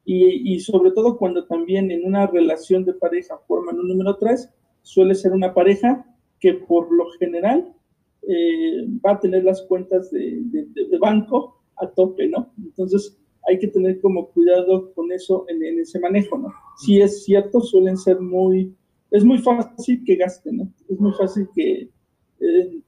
Y, 0.05 0.53
y, 0.53 0.59
sobre 0.59 0.91
todo 0.91 1.17
cuando 1.17 1.45
también 1.45 1.91
en 1.91 2.05
una 2.05 2.27
relación 2.27 2.83
de 2.83 2.93
pareja 2.93 3.37
forman 3.47 3.79
un 3.79 3.87
número 3.87 4.17
3, 4.17 4.49
suele 4.81 5.15
ser 5.15 5.31
una 5.31 5.53
pareja 5.53 6.05
que 6.39 6.53
por 6.53 6.91
lo 6.91 7.09
general 7.11 7.73
eh, 8.27 8.85
va 9.05 9.13
a 9.13 9.19
tener 9.19 9.43
las 9.45 9.61
cuentas 9.61 10.11
de, 10.11 10.41
de, 10.43 10.65
de 10.65 10.97
banco 10.97 11.62
a 11.77 11.87
tope, 11.87 12.27
¿no? 12.27 12.51
Entonces 12.57 13.17
hay 13.47 13.59
que 13.59 13.67
tener 13.67 13.99
como 14.01 14.29
cuidado 14.29 14.93
con 14.93 15.11
eso 15.11 15.45
en, 15.49 15.63
en 15.63 15.79
ese 15.79 15.99
manejo, 15.99 16.37
¿no? 16.37 16.49
Si 16.77 17.01
es 17.01 17.23
cierto, 17.23 17.59
suelen 17.59 17.97
ser 17.97 18.19
muy, 18.19 18.73
es 19.11 19.23
muy 19.23 19.37
fácil 19.39 20.03
que 20.05 20.15
gasten, 20.15 20.57
¿no? 20.57 20.73
Es 20.89 20.99
muy 20.99 21.11
fácil 21.13 21.47
que, 21.53 21.89
eh, 22.39 22.81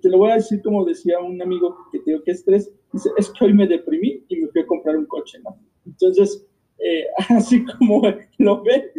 te 0.00 0.08
lo 0.08 0.18
voy 0.18 0.30
a 0.30 0.36
decir 0.36 0.62
como 0.62 0.84
decía 0.84 1.20
un 1.20 1.40
amigo 1.42 1.76
que 1.90 1.98
tengo 2.00 2.22
que 2.22 2.32
es 2.32 2.44
tres, 2.44 2.70
dice, 2.92 3.10
es 3.16 3.30
que 3.30 3.44
hoy 3.44 3.54
me 3.54 3.66
deprimí 3.66 4.24
y 4.28 4.36
me 4.36 4.48
fui 4.48 4.62
a 4.62 4.66
comprar 4.66 4.96
un 4.96 5.06
coche, 5.06 5.38
¿no? 5.44 5.56
Entonces, 5.86 6.46
eh, 6.78 7.06
así 7.30 7.64
como 7.64 8.02
lo 8.38 8.62
ve, 8.62 8.92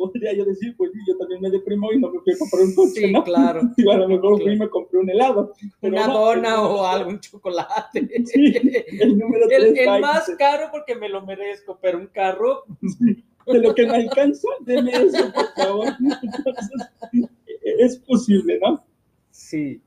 podría 0.00 0.32
yo 0.32 0.46
decir, 0.46 0.74
pues 0.78 0.90
yo 1.06 1.14
también 1.18 1.42
me 1.42 1.50
deprimo 1.50 1.92
y 1.92 1.98
no 1.98 2.10
me 2.10 2.20
fui 2.20 2.32
a 2.32 2.38
comprar 2.38 2.62
un 2.62 2.74
coche, 2.74 3.06
sí, 3.06 3.12
¿no? 3.12 3.22
claro. 3.22 3.60
Y 3.76 3.90
a 3.90 3.98
lo 3.98 4.08
mejor 4.08 4.36
claro. 4.36 4.44
fui 4.44 4.52
y 4.54 4.58
me 4.58 4.68
compré 4.70 4.98
un 4.98 5.10
helado. 5.10 5.52
Una 5.82 6.06
no, 6.06 6.12
dona 6.14 6.50
no, 6.52 6.70
o 6.70 6.86
algo, 6.86 7.10
un 7.10 7.20
chocolate. 7.20 8.08
Sí, 8.24 8.54
el 9.00 9.18
número 9.18 9.48
El, 9.50 9.76
el 9.76 10.00
más 10.00 10.30
caro 10.38 10.68
porque 10.70 10.94
me 10.94 11.08
lo 11.08 11.24
merezco, 11.26 11.78
pero 11.80 11.98
un 11.98 12.06
carro... 12.06 12.64
Sí, 12.80 13.24
de 13.46 13.58
lo 13.58 13.74
que 13.74 13.86
me 13.86 13.96
alcanza, 13.96 14.48
deme 14.60 14.92
eso, 14.92 15.32
por 15.32 15.52
favor. 15.54 15.88
Entonces, 16.22 16.88
es 17.62 17.96
posible, 17.98 18.58
¿no? 18.62 18.84
Sí. 19.30 19.82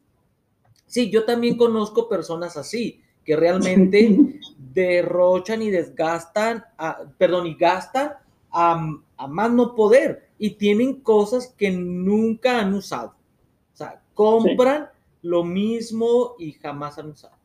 Sí, 0.85 1.09
yo 1.09 1.23
también 1.23 1.57
conozco 1.57 2.09
personas 2.09 2.57
así, 2.57 3.01
que 3.23 3.35
realmente 3.35 4.39
derrochan 4.73 5.61
y 5.61 5.71
desgastan, 5.71 6.63
a, 6.77 7.03
perdón, 7.17 7.47
y 7.47 7.55
gastan 7.55 8.13
a, 8.53 8.95
a, 9.17 9.27
más 9.27 9.51
no 9.51 9.75
poder 9.75 10.29
y 10.37 10.51
tienen 10.51 11.01
cosas 11.01 11.53
que 11.57 11.71
nunca 11.71 12.59
han 12.59 12.73
usado. 12.73 13.15
O 13.73 13.75
sea, 13.75 14.01
compran 14.13 14.85
sí. 14.85 15.27
lo 15.27 15.43
mismo 15.43 16.35
y 16.39 16.53
jamás 16.53 16.97
han 16.99 17.09
usado. 17.09 17.35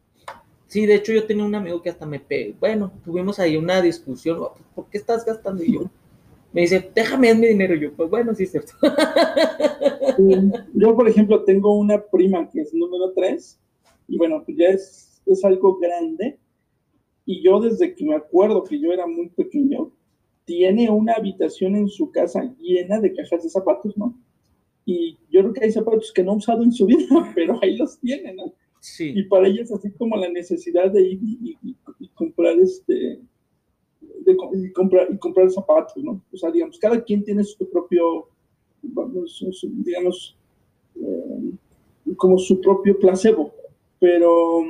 Sí, 0.68 0.84
de 0.84 0.96
hecho 0.96 1.12
yo 1.12 1.26
tenía 1.26 1.44
un 1.44 1.54
amigo 1.54 1.80
que 1.80 1.88
hasta 1.88 2.04
me 2.04 2.20
pegó. 2.20 2.54
Bueno, 2.60 2.92
tuvimos 3.02 3.38
ahí 3.38 3.56
una 3.56 3.80
discusión. 3.80 4.38
¿Por 4.74 4.86
qué 4.90 4.98
estás 4.98 5.24
gastando? 5.24 5.64
Y 5.64 5.72
yo, 5.72 5.90
me 6.52 6.60
dice, 6.60 6.90
déjame 6.94 7.34
mi 7.34 7.48
dinero. 7.48 7.74
Y 7.74 7.80
yo, 7.80 7.92
pues 7.94 8.10
bueno, 8.10 8.34
sí 8.34 8.44
es 8.44 8.50
cierto. 8.50 8.72
Yo, 10.74 10.96
por 10.96 11.08
ejemplo, 11.08 11.44
tengo 11.44 11.72
una 11.78 12.02
prima 12.04 12.50
que 12.50 12.60
es 12.60 12.74
número 12.74 13.12
3 13.12 13.58
y 14.08 14.18
bueno, 14.18 14.42
pues 14.44 14.56
ya 14.58 14.66
es, 14.66 15.22
es 15.26 15.44
algo 15.44 15.78
grande. 15.78 16.38
Y 17.24 17.42
yo 17.42 17.60
desde 17.60 17.94
que 17.94 18.04
me 18.04 18.16
acuerdo 18.16 18.64
que 18.64 18.80
yo 18.80 18.92
era 18.92 19.06
muy 19.06 19.28
pequeño, 19.28 19.92
tiene 20.48 20.88
una 20.88 21.12
habitación 21.12 21.76
en 21.76 21.88
su 21.88 22.10
casa 22.10 22.50
llena 22.58 22.98
de 23.00 23.12
cajas 23.12 23.42
de 23.42 23.50
zapatos, 23.50 23.94
¿no? 23.98 24.18
Y 24.86 25.18
yo 25.30 25.42
creo 25.42 25.52
que 25.52 25.64
hay 25.66 25.72
zapatos 25.72 26.10
que 26.10 26.24
no 26.24 26.32
ha 26.32 26.36
usado 26.36 26.62
en 26.62 26.72
su 26.72 26.86
vida, 26.86 27.06
pero 27.34 27.58
ahí 27.62 27.76
los 27.76 27.98
tienen, 28.00 28.36
¿no? 28.36 28.54
Sí. 28.80 29.12
Y 29.14 29.24
para 29.24 29.46
ellos 29.46 29.70
así 29.70 29.90
como 29.90 30.16
la 30.16 30.30
necesidad 30.30 30.90
de 30.90 31.02
ir 31.02 31.18
y, 31.22 31.76
comprar 32.14 32.58
este, 32.58 33.20
de, 34.00 34.36
y 34.54 34.72
comprar, 34.72 35.08
y 35.12 35.18
comprar 35.18 35.50
zapatos, 35.50 36.02
¿no? 36.02 36.22
O 36.32 36.36
sea, 36.38 36.50
digamos, 36.50 36.78
cada 36.78 37.04
quien 37.04 37.22
tiene 37.22 37.44
su 37.44 37.68
propio, 37.68 38.28
digamos, 39.84 40.34
eh, 40.96 42.14
como 42.16 42.38
su 42.38 42.58
propio 42.62 42.98
placebo, 42.98 43.52
pero 44.00 44.62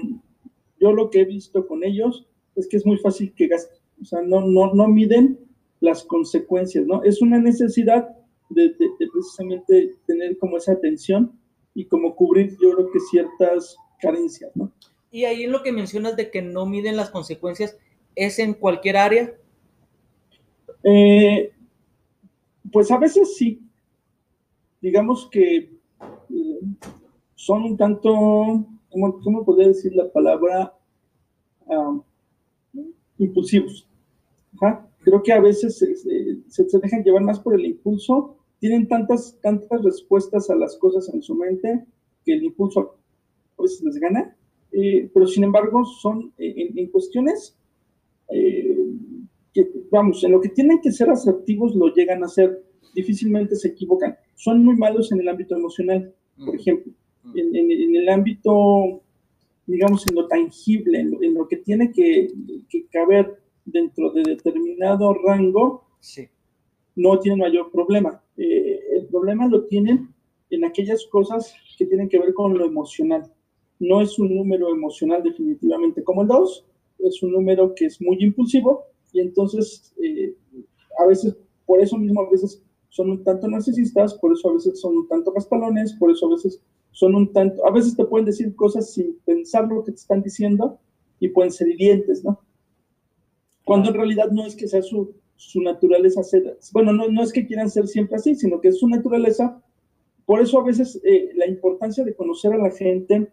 yo 0.81 0.93
lo 0.93 1.09
que 1.09 1.21
he 1.21 1.25
visto 1.25 1.65
con 1.69 1.85
ellos 1.85 2.27
es 2.57 2.67
que 2.67 2.79
es 2.79 2.85
muy 2.85 2.99
fácil 2.99 3.33
que 3.33 3.47
gasten, 3.47 3.79
o 4.03 4.05
sea, 4.05 4.23
no, 4.23 4.41
no, 4.41 4.75
no 4.75 4.89
miden 4.89 5.48
las 5.81 6.05
consecuencias, 6.05 6.87
¿no? 6.87 7.03
Es 7.03 7.23
una 7.23 7.39
necesidad 7.39 8.09
de, 8.51 8.75
precisamente 9.13 9.95
tener 10.07 10.39
como 10.39 10.57
esa 10.57 10.73
atención 10.73 11.39
y 11.75 11.87
como 11.87 12.15
cubrir, 12.17 12.57
yo 12.61 12.73
creo 12.75 12.91
que 12.91 13.01
ciertas 13.01 13.77
carencias, 14.01 14.51
¿no? 14.55 14.73
Y 15.11 15.25
ahí 15.25 15.45
en 15.45 15.53
lo 15.53 15.63
que 15.63 15.73
mencionas 15.73 16.17
de 16.17 16.31
que 16.31 16.43
no 16.43 16.67
miden 16.67 16.97
las 16.97 17.11
consecuencias, 17.11 17.79
¿es 18.15 18.39
en 18.39 18.55
cualquier 18.55 18.97
área? 18.97 19.35
Eh, 20.83 21.53
pues 22.73 22.91
a 22.91 22.99
veces 22.99 23.37
sí. 23.37 23.63
Digamos 24.81 25.29
que 25.31 25.57
eh, 25.57 26.61
son 27.35 27.63
un 27.65 27.77
tanto, 27.77 28.13
¿cómo, 28.91 29.21
cómo 29.23 29.45
podría 29.45 29.69
decir 29.69 29.95
la 29.95 30.11
palabra? 30.11 30.75
Ah, 31.71 32.01
impulsivos. 33.19 33.87
Creo 35.01 35.23
que 35.23 35.33
a 35.33 35.41
veces 35.41 35.79
se, 35.79 36.79
dejan 36.79 37.03
llevar 37.03 37.23
más 37.23 37.41
por 37.41 37.55
el 37.55 37.65
impulso, 37.65 38.37
tienen 38.59 38.89
tantas, 38.89 39.39
tantas 39.41 39.83
respuestas 39.85 40.51
a 40.51 40.57
las 40.57 40.77
cosas 40.77 41.13
en 41.15 41.23
su 41.23 41.35
mente 41.35 41.85
que 42.25 42.35
el 42.35 42.45
impulso 42.45 42.97
a 43.59 43.63
veces 43.63 43.83
les 43.83 43.97
gana, 43.97 44.37
eh, 44.73 45.09
pero 45.15 45.27
sin 45.27 45.45
embargo 45.45 45.85
son 45.85 46.33
eh, 46.39 46.73
en, 46.75 46.89
cuestiones 46.89 47.57
eh, 48.31 48.77
que, 49.55 49.71
vamos, 49.91 50.23
en 50.25 50.33
lo 50.33 50.41
que 50.41 50.51
tienen 50.51 50.81
que 50.81 50.93
ser 50.93 51.11
asertivos 51.11 51.75
lo 51.75 51.95
llegan 51.95 52.23
a 52.25 52.29
ser, 52.29 52.63
difícilmente 52.95 53.57
se 53.57 53.69
equivocan. 53.69 54.17
Son 54.35 54.65
muy 54.65 54.77
malos 54.77 55.11
en 55.13 55.21
el 55.21 55.29
ámbito 55.29 55.57
emocional, 55.57 56.13
por 56.45 56.55
ejemplo. 56.55 56.93
En, 57.35 57.97
el 57.97 58.09
ámbito, 58.09 59.03
digamos, 59.67 60.07
en 60.09 60.15
lo 60.15 60.27
tangible, 60.29 61.01
en 61.01 61.35
lo, 61.35 61.47
que 61.47 61.59
tiene 61.59 61.93
que, 61.93 62.29
que 62.69 62.87
caber 62.87 63.39
dentro 63.71 64.11
de 64.13 64.23
determinado 64.23 65.15
rango, 65.15 65.85
no 66.97 67.19
tienen 67.21 67.41
mayor 67.41 67.71
problema. 67.71 68.23
Eh, 68.37 68.81
el 68.97 69.07
problema 69.07 69.47
lo 69.47 69.65
tienen 69.65 70.13
en 70.51 70.65
aquellas 70.65 71.07
cosas 71.07 71.55
que 71.77 71.87
tienen 71.87 72.09
que 72.09 72.19
ver 72.19 72.35
con 72.35 72.57
lo 72.57 72.65
emocional. 72.65 73.33
No 73.79 74.01
es 74.01 74.19
un 74.19 74.35
número 74.35 74.71
emocional 74.71 75.23
definitivamente 75.23 76.03
como 76.03 76.23
el 76.23 76.29
2, 76.29 76.67
es 77.01 77.23
un 77.23 77.33
número 77.33 77.75
que 77.75 77.87
es 77.87 78.01
muy 78.01 78.17
impulsivo 78.21 78.85
y 79.13 79.21
entonces 79.21 79.95
eh, 80.03 80.35
a 80.99 81.07
veces, 81.07 81.37
por 81.65 81.81
eso 81.81 81.97
mismo 81.97 82.23
a 82.23 82.31
veces 82.31 82.63
son 82.89 83.11
un 83.11 83.23
tanto 83.23 83.47
narcisistas, 83.47 84.15
por 84.15 84.33
eso 84.33 84.51
a 84.51 84.55
veces 84.55 84.81
son 84.81 84.97
un 84.97 85.09
tanto 85.09 85.33
pastalones, 85.33 85.93
por 85.95 86.11
eso 86.11 86.27
a 86.27 86.31
veces 86.31 86.61
son 86.91 87.15
un 87.15 87.33
tanto, 87.33 87.65
a 87.65 87.71
veces 87.71 87.95
te 87.95 88.05
pueden 88.05 88.27
decir 88.27 88.55
cosas 88.57 88.93
sin 88.93 89.17
pensar 89.25 89.69
lo 89.69 89.85
que 89.85 89.93
te 89.93 89.99
están 89.99 90.23
diciendo 90.23 90.81
y 91.21 91.29
pueden 91.29 91.53
ser 91.53 91.69
hirientes, 91.69 92.25
¿no? 92.25 92.41
Cuando 93.69 93.91
en 93.91 93.97
realidad 93.97 94.31
no 94.31 94.47
es 94.47 94.57
que 94.57 94.67
sea 94.67 94.81
su, 94.81 95.13
su 95.37 95.61
naturaleza 95.61 96.23
ser, 96.23 96.57
bueno, 96.73 96.91
no, 96.91 97.07
no 97.09 97.23
es 97.23 97.35
que 97.35 97.47
quieran 97.47 97.69
ser 97.69 97.87
siempre 97.87 98.17
así, 98.17 98.35
sino 98.35 98.63
que 98.63 98.69
es 98.69 98.79
su 98.79 98.89
naturaleza. 98.89 99.63
Por 100.25 100.41
eso 100.41 100.59
a 100.59 100.65
veces 100.65 100.99
eh, 101.05 101.33
la 101.35 101.47
importancia 101.47 102.03
de 102.03 102.15
conocer 102.15 102.55
a 102.55 102.57
la 102.57 102.71
gente 102.71 103.31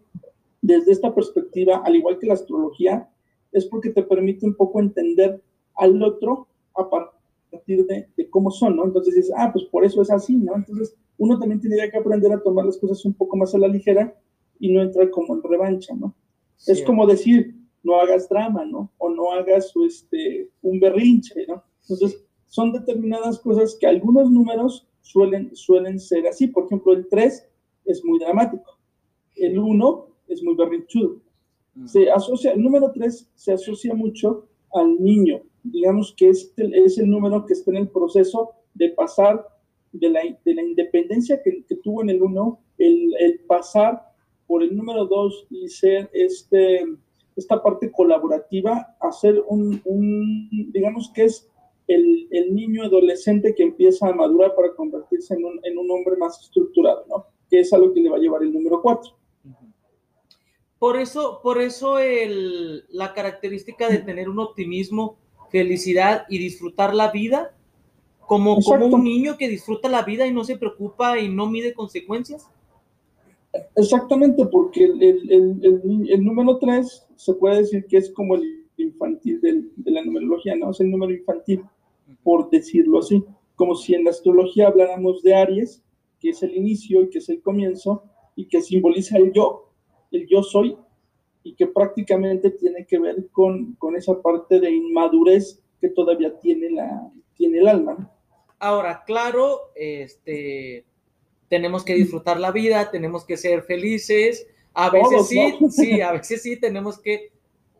desde 0.62 0.92
esta 0.92 1.15
perspectiva, 1.15 1.82
al 1.86 1.96
igual 1.96 2.20
que 2.20 2.27
la 2.27 2.34
astrología, 2.34 3.10
es 3.54 3.65
porque 3.67 3.91
te 3.91 4.04
permite 4.04 4.45
un 4.45 4.56
poco 4.56 4.82
entender 4.82 5.41
al 5.74 6.04
otro 6.04 6.50
a 6.76 6.89
partir 6.89 7.86
de, 7.86 8.10
de 8.17 8.30
cómo 8.30 8.52
son, 8.52 8.76
¿no? 8.76 8.84
Entonces 8.84 9.15
dices, 9.15 9.34
ah, 9.38 9.52
pues 9.54 9.63
por 9.71 9.86
eso 9.86 10.02
es 10.02 10.12
así, 10.12 10.36
¿no? 10.36 10.54
Entonces 10.54 10.98
uno 11.17 11.39
también 11.39 11.62
tendría 11.62 11.89
que 11.89 11.98
aprender 11.98 12.34
a 12.34 12.43
tomar 12.43 12.65
las 12.65 12.78
cosas 12.78 13.06
un 13.06 13.13
poco 13.13 13.38
más 13.38 13.56
a 13.56 13.58
la 13.58 13.69
ligera 13.69 14.13
y 14.60 14.74
no 14.74 14.82
entrar 14.82 15.10
como 15.12 15.34
en 15.34 15.43
revancha, 15.43 15.95
¿no? 15.95 16.13
Es 16.67 16.84
como 16.84 17.08
decir, 17.08 17.56
no 17.86 18.00
hagas 18.02 18.28
drama, 18.28 18.65
¿no? 18.65 18.91
O 18.98 19.10
no 19.10 19.32
hagas 19.32 19.71
este, 19.88 20.50
un 20.63 20.80
berrinche, 20.80 21.45
¿no? 21.48 21.63
Entonces, 21.82 22.26
son 22.48 22.71
determinadas 22.71 23.39
cosas 23.39 23.78
que 23.80 23.86
algunos 23.86 24.32
números 24.32 24.88
suelen, 25.02 25.56
suelen 25.56 26.00
ser 26.00 26.28
así. 26.28 26.48
Por 26.48 26.65
ejemplo, 26.65 26.93
el 26.93 27.08
3 27.08 27.48
es 27.86 28.04
muy 28.04 28.17
dramático. 28.17 28.80
El 29.36 29.60
1 29.60 30.08
es 30.30 30.43
muy 30.43 30.56
berrinchudo. 30.56 31.21
Mm. 31.76 31.88
Se 31.88 32.10
asocia, 32.10 32.54
el 32.54 32.63
número 32.63 32.91
3 32.91 33.30
se 33.36 33.54
asocia 33.54 33.93
mucho 33.93 34.48
al 34.74 35.00
niño. 35.00 35.41
Digamos 35.63 36.13
que 36.17 36.30
es 36.30 36.52
el, 36.58 36.74
es 36.74 36.98
el 36.98 37.08
número 37.08 37.45
que 37.45 37.54
está 37.54 37.69
en 37.69 37.78
el 37.78 37.89
proceso 37.89 38.52
de 38.74 38.89
pasar 38.89 39.45
de 39.91 40.10
la, 40.10 40.21
de 40.43 40.54
la 40.56 40.63
independencia 40.63 41.41
que, 41.43 41.63
que, 41.65 41.76
tuvo 41.76 42.02
en 42.02 42.10
el 42.10 42.21
1, 42.21 42.60
el, 42.80 43.15
el 43.19 43.39
pasar 43.41 44.02
por 44.48 44.63
el 44.63 44.76
número 44.76 45.06
2 45.06 45.48
y 45.52 45.67
ser 45.67 46.10
este 46.13 46.84
esta 47.36 47.62
parte 47.62 47.91
colaborativa, 47.91 48.95
hacer 49.00 49.43
un, 49.48 49.82
un 49.86 50.50
digamos 50.71 51.12
que 51.13 51.26
es 51.26 51.50
el, 51.88 52.28
el, 52.32 52.56
niño 52.56 52.84
adolescente 52.84 53.54
que 53.54 53.63
empieza 53.63 54.08
a 54.08 54.13
madurar 54.13 54.56
para 54.56 54.74
convertirse 54.74 55.36
en 55.36 55.45
un, 55.45 55.60
en 55.63 55.78
un 55.78 55.91
hombre 55.91 56.15
más 56.17 56.41
estructurado, 56.41 57.06
¿no? 57.08 57.28
Que 57.50 57.60
es 57.60 57.74
a 57.74 57.78
lo 57.78 57.93
que 57.93 58.02
le 58.02 58.10
va 58.10 58.17
a 58.17 58.19
llevar 58.19 58.41
el 58.41 58.54
número 58.54 58.82
4. 58.82 59.12
Por 60.80 60.98
eso, 60.98 61.39
por 61.41 61.62
eso 61.62 62.00
el, 62.00 62.86
la 62.89 63.13
característica 63.13 63.89
de 63.89 64.00
tener 64.00 64.30
un 64.30 64.39
optimismo, 64.39 65.17
felicidad 65.50 66.26
y 66.30 66.38
disfrutar 66.38 66.95
la 66.95 67.12
vida, 67.12 67.56
como, 68.19 68.60
como 68.62 68.88
un 68.88 69.04
niño 69.04 69.38
que 69.38 69.48
disfruta 69.48 69.88
la 69.88 70.02
vida 70.02 70.26
y 70.26 70.34
no 70.34 70.43
se 70.43 70.58
preocupa 70.58 71.19
y 71.19 71.30
no 71.30 71.48
mide 71.48 71.74
consecuencias. 71.74 72.50
Exactamente, 73.76 74.46
porque 74.46 74.86
el, 74.86 75.02
el, 75.02 76.08
el, 76.10 76.24
número 76.24 76.58
3 76.58 77.08
se 77.15 77.34
puede 77.34 77.58
decir 77.58 77.86
que 77.86 77.98
es 77.98 78.12
como 78.12 78.36
el 78.36 78.65
infantil 78.78 79.39
del, 79.41 79.72
de 79.76 79.91
la 79.91 80.04
numerología, 80.04 80.56
¿no? 80.56 80.72
Es 80.72 80.80
el 80.80 80.91
número 80.91 81.13
infantil, 81.13 81.63
por 82.24 82.50
decirlo 82.50 83.00
así. 83.00 83.24
Como 83.56 83.76
si 83.76 83.94
en 83.94 84.04
la 84.04 84.10
astrología 84.10 84.68
habláramos 84.68 85.22
de 85.24 85.36
Aries, 85.36 85.84
que 86.20 86.30
es 86.30 86.44
el 86.44 86.56
inicio 86.56 87.04
y 87.04 87.10
que 87.10 87.20
es 87.20 87.30
el 87.30 87.41
comienzo, 87.41 88.04
y 88.36 88.48
que 88.48 88.62
simboliza 88.62 89.18
el 89.18 89.32
yo, 89.32 89.72
el 90.12 90.28
yo 90.28 90.44
soy, 90.44 90.78
y 91.44 91.54
que 91.56 91.68
prácticamente 91.68 92.50
tiene 92.52 92.86
que 92.86 93.00
ver 93.00 93.28
con, 93.32 93.76
con 93.76 93.96
esa 93.96 94.22
parte 94.22 94.60
de 94.60 94.72
inmadurez 94.72 95.62
que 95.80 95.89
todavía 95.89 96.38
tiene, 96.39 96.72
la, 96.72 97.12
tiene 97.36 97.60
el 97.60 97.68
alma. 97.68 98.12
Ahora, 98.60 99.04
claro, 99.06 99.60
este 99.76 100.86
tenemos 101.49 101.84
que 101.84 101.93
disfrutar 101.93 102.39
la 102.39 102.51
vida, 102.51 102.89
tenemos 102.91 103.25
que 103.25 103.38
ser 103.38 103.63
felices. 103.63 104.47
A 104.73 104.89
veces 104.89 105.27
sí, 105.27 105.58
sí, 105.69 106.01
a 106.01 106.12
veces 106.12 106.41
sí 106.41 106.58
tenemos 106.58 106.99
que, 106.99 107.31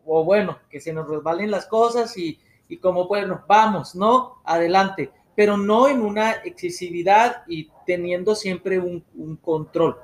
o 0.04 0.24
bueno, 0.24 0.58
que 0.70 0.80
se 0.80 0.92
nos 0.92 1.08
resbalen 1.08 1.50
las 1.50 1.66
cosas 1.66 2.16
y, 2.16 2.38
y 2.68 2.78
como 2.78 3.06
bueno, 3.06 3.44
vamos, 3.46 3.94
¿no? 3.94 4.36
Adelante, 4.44 5.10
pero 5.34 5.56
no 5.56 5.88
en 5.88 6.00
una 6.00 6.32
excesividad 6.44 7.42
y 7.46 7.68
teniendo 7.86 8.34
siempre 8.34 8.78
un, 8.78 9.04
un 9.14 9.36
control. 9.36 9.96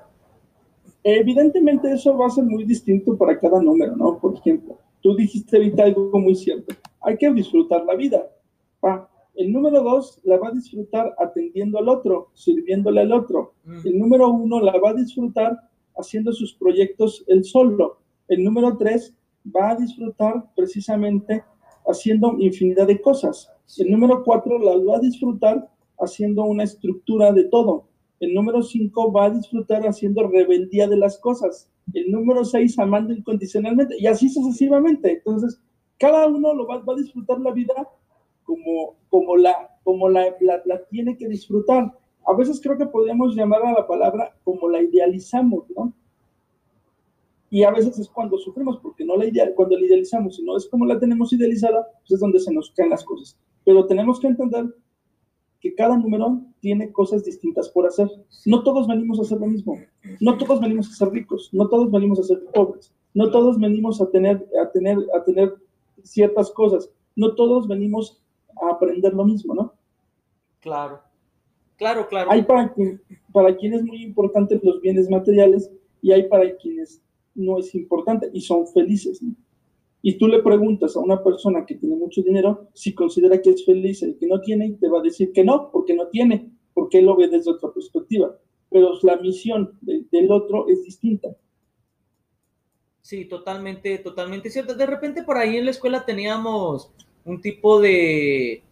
Evidentemente 1.05 1.93
eso 1.93 2.17
va 2.17 2.27
a 2.27 2.31
ser 2.31 2.45
muy 2.45 2.65
distinto 2.65 3.17
para 3.17 3.39
cada 3.39 3.61
número, 3.61 3.97
¿no? 3.97 4.19
Por 4.19 4.37
ejemplo, 4.37 4.79
tú 5.01 5.17
dijiste 5.17 5.57
ahorita 5.57 5.85
algo 5.85 6.19
muy 6.19 6.35
cierto, 6.35 6.75
hay 7.01 7.17
que 7.17 7.31
disfrutar 7.33 7.85
la 7.85 7.95
vida. 7.95 8.23
¿va? 8.85 9.09
El 9.35 9.53
número 9.53 9.83
dos 9.83 10.21
la 10.25 10.39
va 10.39 10.49
a 10.49 10.53
disfrutar 10.53 11.15
atendiendo 11.19 11.79
al 11.79 11.89
otro, 11.89 12.29
sirviéndole 12.35 13.01
al 13.01 13.13
otro. 13.13 13.55
Mm. 13.65 13.87
El 13.87 13.99
número 13.99 14.29
uno 14.31 14.61
la 14.61 14.79
va 14.79 14.91
a 14.91 14.95
disfrutar 14.95 15.59
haciendo 15.97 16.33
sus 16.33 16.55
proyectos 16.55 17.25
él 17.29 17.45
solo. 17.45 17.99
El 18.29 18.45
número 18.45 18.77
tres 18.77 19.15
va 19.45 19.71
a 19.71 19.77
disfrutar 19.77 20.51
precisamente 20.55 21.45
haciendo 21.87 22.37
infinidad 22.39 22.87
de 22.87 23.01
cosas. 23.01 23.51
El 23.79 23.91
número 23.91 24.23
cuatro 24.23 24.59
la 24.59 24.77
va 24.85 24.99
a 24.99 25.01
disfrutar 25.01 25.69
haciendo 25.99 26.45
una 26.45 26.65
estructura 26.65 27.33
de 27.33 27.45
todo. 27.45 27.89
El 28.21 28.35
número 28.35 28.63
cinco 28.63 29.11
va 29.11 29.27
a 29.27 29.31
disfrutar 29.31 29.83
haciendo 29.87 30.29
rebeldía 30.29 30.87
de 30.87 30.97
las 30.97 31.19
cosas. 31.19 31.71
El 31.95 32.13
número 32.13 32.45
seis 32.45 32.79
amando 32.79 33.13
incondicionalmente 33.13 33.97
y 33.99 34.07
así 34.07 34.29
sucesivamente. 34.29 35.13
Entonces, 35.13 35.61
cada 35.99 36.27
uno 36.27 36.55
lo 36.55 36.67
va, 36.67 36.79
va 36.79 36.93
a 36.93 36.97
disfrutar 36.97 37.41
la 37.41 37.51
vida 37.51 37.89
como, 38.53 38.97
como, 39.09 39.37
la, 39.37 39.71
como 39.83 40.11
la, 40.11 40.35
la, 40.41 40.85
tiene 40.91 41.17
que 41.17 41.27
disfrutar. 41.27 41.91
A 42.27 42.35
veces 42.35 42.61
creo 42.63 42.77
que 42.77 42.85
podríamos 42.85 43.35
llamar 43.35 43.65
a 43.65 43.73
la 43.73 43.87
palabra 43.87 44.37
como 44.45 44.69
la 44.69 44.83
idealizamos, 44.83 45.65
¿no? 45.75 45.93
Y 47.49 47.65
a 47.65 47.71
veces 47.71 47.99
es 47.99 48.09
cuando 48.09 48.37
sufrimos, 48.37 48.79
porque 48.79 49.05
no 49.07 49.17
la 49.17 49.27
ideal, 49.27 49.55
cuando 49.55 49.79
la 49.79 49.87
idealizamos, 49.87 50.37
sino 50.37 50.57
es 50.57 50.69
como 50.69 50.85
la 50.85 50.99
tenemos 50.99 51.33
idealizada, 51.33 51.87
pues 52.01 52.13
es 52.13 52.21
donde 52.21 52.41
se 52.41 52.53
nos 52.53 52.71
caen 52.73 52.91
las 52.91 53.05
cosas. 53.05 53.39
Pero 53.65 53.87
tenemos 53.87 54.21
que 54.21 54.27
entender 54.27 54.75
que 55.61 55.75
cada 55.75 55.97
número 55.97 56.43
tiene 56.61 56.93
cosas 56.93 57.25
distintas 57.25 57.71
por 57.71 57.87
hacer. 57.87 58.11
No 58.45 58.63
todos 58.63 58.87
venimos 58.87 59.19
a 59.19 59.23
hacer 59.23 59.39
lo 59.39 59.47
mismo. 59.47 59.79
No 60.21 60.37
todos 60.37 60.61
venimos 60.61 60.91
a 60.91 60.95
ser 60.95 61.09
ricos. 61.11 61.49
No 61.53 61.69
todos 61.69 61.91
venimos 61.91 62.21
a 62.21 62.25
ser 62.25 62.43
pobres. 62.53 62.93
No 63.15 63.31
todos 63.31 63.59
venimos 63.59 64.01
a 64.01 64.11
tener, 64.11 64.47
a 64.63 64.71
tener, 64.71 64.99
a 65.15 65.25
tener 65.25 65.55
ciertas 66.03 66.51
cosas. 66.51 66.91
No 67.17 67.35
todos 67.35 67.69
venimos 67.69 68.22
a 68.61 68.75
aprender 68.75 69.13
lo 69.15 69.25
mismo, 69.25 69.55
¿no? 69.55 69.75
Claro. 70.61 71.01
Claro, 71.77 72.07
claro. 72.09 72.31
Hay 72.31 72.43
para, 72.43 72.73
para 73.33 73.57
quienes 73.57 73.81
es 73.81 73.87
muy 73.87 74.03
importante 74.03 74.61
los 74.63 74.81
bienes 74.81 75.11
materiales 75.11 75.71
y 76.01 76.13
hay 76.13 76.29
para 76.29 76.57
quienes 76.57 77.03
no 77.35 77.59
es 77.59 77.75
importante 77.75 78.31
y 78.33 78.41
son 78.41 78.67
felices. 78.67 79.23
¿no? 79.23 79.35
Y 80.03 80.19
tú 80.19 80.27
le 80.27 80.43
preguntas 80.43 80.97
a 80.97 81.01
una 81.01 81.23
persona 81.23 81.65
que 81.65 81.77
tiene 81.77 81.97
mucho 81.97 82.23
dinero 82.23 82.69
si 82.75 82.93
considera 82.95 83.41
que 83.41 83.51
es 83.51 83.65
feliz 83.65 84.03
el 84.03 84.19
que 84.19 84.27
no 84.27 84.41
tiene, 84.41 84.67
y 84.67 84.73
te 84.73 84.89
va 84.89 84.99
a 84.99 85.03
decir 85.03 85.33
que 85.33 85.45
no, 85.45 85.71
porque 85.71 85.95
no 85.95 86.09
tiene, 86.09 86.51
porque 86.75 86.99
él 86.99 87.07
lo 87.07 87.17
ve 87.17 87.29
desde 87.29 87.53
otra 87.53 87.73
perspectiva. 87.73 88.37
Pero 88.69 88.93
la 89.03 89.17
misión 89.17 89.79
del 89.81 90.31
otro 90.31 90.67
es 90.69 90.83
distinta. 90.83 91.37
Sí, 93.01 93.27
totalmente, 93.27 93.99
totalmente 93.99 94.51
cierto. 94.51 94.75
De 94.75 94.87
repente 94.87 95.23
por 95.23 95.37
ahí 95.37 95.57
en 95.57 95.67
la 95.67 95.71
escuela 95.71 96.05
teníamos 96.05 96.93
un 97.25 97.41
tipo 97.41 97.81
de, 97.81 98.63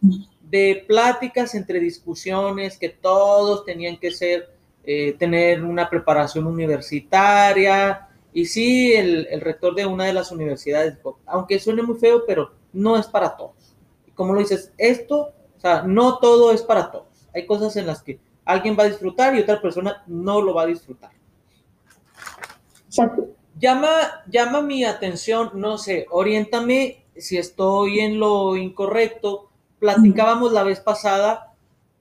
de 0.41 0.83
pláticas 0.87 1.55
entre 1.55 1.79
discusiones 1.79 2.77
que 2.77 2.89
todos 2.89 3.65
tenían 3.65 3.97
que 3.97 4.11
ser, 4.11 4.49
eh, 4.83 5.15
tener 5.17 5.63
una 5.63 5.89
preparación 5.89 6.47
universitaria, 6.47 8.07
y 8.33 8.45
sí, 8.45 8.93
el, 8.93 9.41
rector 9.41 9.75
de 9.75 9.85
una 9.85 10.05
de 10.05 10.13
las 10.13 10.31
universidades 10.31 10.97
aunque 11.25 11.59
suene 11.59 11.81
muy 11.81 11.97
feo, 11.97 12.23
pero 12.25 12.51
no 12.71 12.97
es 12.97 13.07
para 13.07 13.35
todos. 13.35 13.75
Como 14.15 14.33
lo 14.33 14.39
dices, 14.39 14.71
esto, 14.77 15.33
o 15.57 15.59
sea, 15.59 15.83
no 15.83 16.17
todo 16.19 16.51
es 16.51 16.61
para 16.61 16.91
todos. 16.91 17.27
Hay 17.33 17.45
cosas 17.45 17.75
en 17.75 17.87
las 17.87 18.01
que 18.01 18.19
alguien 18.45 18.77
va 18.77 18.83
a 18.83 18.89
disfrutar 18.89 19.35
y 19.35 19.39
otra 19.39 19.61
persona 19.61 20.03
no 20.07 20.41
lo 20.41 20.53
va 20.53 20.63
a 20.63 20.67
disfrutar. 20.67 21.11
Exacto. 22.87 23.27
Llama, 23.59 24.23
llama 24.27 24.61
mi 24.61 24.85
atención, 24.85 25.51
no 25.53 25.77
sé, 25.77 26.05
oriéntame 26.09 27.00
si 27.15 27.37
estoy 27.37 27.99
en 27.99 28.19
lo 28.19 28.55
incorrecto. 28.55 29.49
Platicábamos 29.79 30.51
la 30.51 30.63
vez 30.63 30.79
pasada 30.79 31.55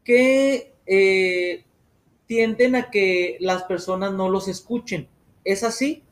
que 0.05 0.75
eh, 0.87 1.65
tienden 2.27 2.77
a 2.77 2.91
que 2.91 3.37
las 3.41 3.65
personas 3.65 4.13
no 4.13 4.29
los 4.29 4.49
escuchen. 4.49 5.09
¿Es 5.45 5.65
así? 5.65 6.03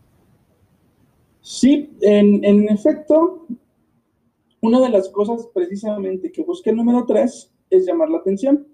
Sí, 1.41 1.91
en, 2.01 2.69
efecto, 2.69 3.47
una 4.61 4.81
de 4.81 4.89
las 4.89 5.09
cosas 5.09 5.49
precisamente 5.55 6.31
que 6.33 6.43
busca 6.43 6.71
el 6.71 6.77
número 6.77 7.07
tres 7.07 7.53
es 7.71 7.87
llamar 7.87 8.11
la 8.11 8.19
atención. 8.19 8.67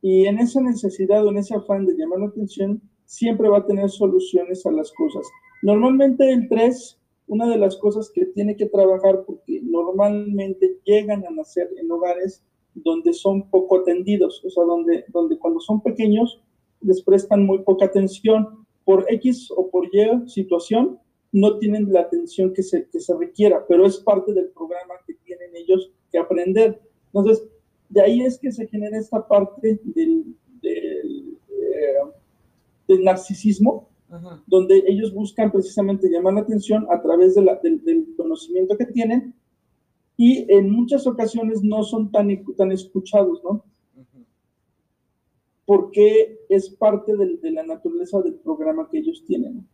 Y 0.00 0.26
en 0.26 0.38
esa 0.38 0.60
necesidad 0.60 1.24
o 1.24 1.30
en 1.30 1.38
ese 1.38 1.54
afán 1.54 1.86
de 1.86 1.94
llamar 1.94 2.20
la 2.20 2.26
atención, 2.26 2.82
siempre 3.04 3.48
va 3.48 3.58
a 3.58 3.66
tener 3.66 3.88
soluciones 3.90 4.66
a 4.66 4.72
las 4.72 4.92
cosas. 4.92 5.26
Normalmente 5.62 6.30
el 6.30 6.48
tres, 6.48 6.98
una 7.26 7.48
de 7.48 7.58
las 7.58 7.76
cosas 7.76 8.10
que 8.10 8.26
tiene 8.26 8.56
que 8.56 8.66
trabajar, 8.66 9.24
porque 9.26 9.60
normalmente 9.62 10.78
llegan 10.84 11.24
a 11.26 11.30
nacer 11.30 11.70
en 11.78 11.90
hogares 11.90 12.42
donde 12.74 13.12
son 13.12 13.48
poco 13.50 13.80
atendidos, 13.80 14.44
o 14.44 14.50
sea, 14.50 14.64
donde, 14.64 15.04
donde 15.08 15.38
cuando 15.38 15.60
son 15.60 15.80
pequeños 15.80 16.40
les 16.80 17.02
prestan 17.02 17.46
muy 17.46 17.60
poca 17.60 17.86
atención 17.86 18.66
por 18.84 19.06
X 19.08 19.48
o 19.56 19.70
por 19.70 19.88
Y 19.92 20.28
situación, 20.28 20.98
no 21.32 21.58
tienen 21.58 21.92
la 21.92 22.00
atención 22.00 22.52
que 22.52 22.62
se, 22.62 22.88
que 22.88 23.00
se 23.00 23.16
requiera, 23.16 23.64
pero 23.66 23.86
es 23.86 23.98
parte 23.98 24.32
del 24.32 24.48
programa 24.50 24.94
que 25.06 25.14
tienen 25.24 25.50
ellos 25.56 25.90
que 26.12 26.18
aprender. 26.18 26.80
Entonces, 27.06 27.44
de 27.88 28.02
ahí 28.02 28.22
es 28.22 28.38
que 28.38 28.52
se 28.52 28.68
genera 28.68 28.98
esta 28.98 29.26
parte 29.26 29.80
del, 29.82 30.36
del, 30.62 31.38
eh, 31.52 32.98
narcisismo, 33.00 33.88
donde 34.46 34.82
ellos 34.86 35.12
buscan 35.12 35.50
precisamente 35.50 36.08
llamar 36.08 36.34
la 36.34 36.40
atención 36.40 36.86
a 36.90 37.00
través 37.00 37.34
de 37.34 37.42
la, 37.42 37.56
del, 37.56 38.14
conocimiento 38.16 38.76
que 38.76 38.86
tienen 38.86 39.34
y 40.16 40.46
en 40.52 40.70
muchas 40.70 41.06
ocasiones 41.06 41.62
no 41.62 41.82
son 41.82 42.10
tan, 42.10 42.28
tan 42.56 42.72
escuchados, 42.72 43.42
¿no? 43.42 43.64
Porque 45.66 46.40
es 46.48 46.70
parte 46.70 47.16
de, 47.16 47.36
de 47.38 47.50
la 47.50 47.62
naturaleza 47.62 48.20
del 48.20 48.34
programa 48.34 48.88
que 48.90 48.98
ellos 48.98 49.24
tienen. 49.26 49.66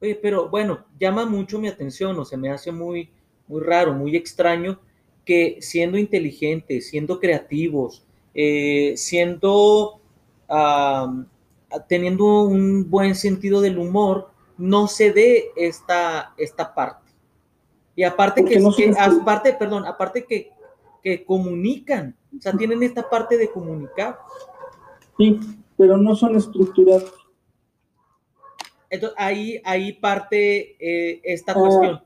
Oye, 0.00 0.14
pero 0.14 0.48
bueno, 0.48 0.84
llama 0.98 1.24
mucho 1.26 1.58
mi 1.58 1.68
atención, 1.68 2.18
o 2.18 2.24
se 2.24 2.36
me 2.36 2.50
hace 2.50 2.70
muy, 2.70 3.08
muy 3.48 3.60
raro, 3.60 3.94
muy 3.94 4.16
extraño 4.16 4.78
que 5.24 5.58
siendo 5.60 5.98
inteligentes, 5.98 6.88
siendo 6.88 7.20
creativos, 7.20 8.04
eh, 8.34 8.94
siendo, 8.96 10.00
teniendo 11.88 12.42
un 12.44 12.88
buen 12.90 13.14
sentido 13.14 13.60
del 13.60 13.78
humor, 13.78 14.30
no 14.58 14.86
se 14.86 15.12
dé 15.12 15.50
esta, 15.56 16.34
esta 16.36 16.74
parte. 16.74 17.10
Y 17.94 18.04
aparte 18.04 18.44
que, 18.44 18.62
aparte, 18.98 19.52
perdón, 19.54 19.84
aparte 19.86 20.24
que, 20.24 20.50
que 21.02 21.24
comunican, 21.24 22.16
o 22.36 22.40
sea, 22.40 22.52
tienen 22.52 22.82
esta 22.82 23.08
parte 23.08 23.36
de 23.36 23.50
comunicar. 23.50 24.18
Sí, 25.18 25.38
pero 25.76 25.96
no 25.96 26.14
son 26.14 26.36
estructurados. 26.36 27.12
Entonces, 28.88 29.18
ahí, 29.18 29.60
ahí 29.64 29.92
parte 29.94 30.76
eh, 30.78 31.20
esta 31.24 31.54
cuestión. 31.54 32.00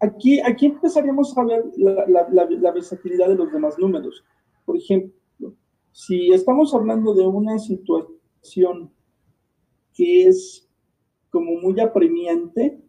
Aquí, 0.00 0.40
aquí 0.40 0.66
empezaríamos 0.66 1.36
a 1.36 1.44
ver 1.44 1.64
la, 1.76 2.72
versatilidad 2.72 3.28
de 3.28 3.34
los 3.34 3.52
demás 3.52 3.78
números. 3.78 4.24
Por 4.64 4.76
ejemplo, 4.76 5.52
si 5.92 6.32
estamos 6.32 6.72
hablando 6.74 7.12
de 7.14 7.26
una 7.26 7.58
situación 7.58 8.19
que 9.94 10.26
es 10.26 10.68
como 11.30 11.52
muy 11.60 11.78
apremiante, 11.80 12.80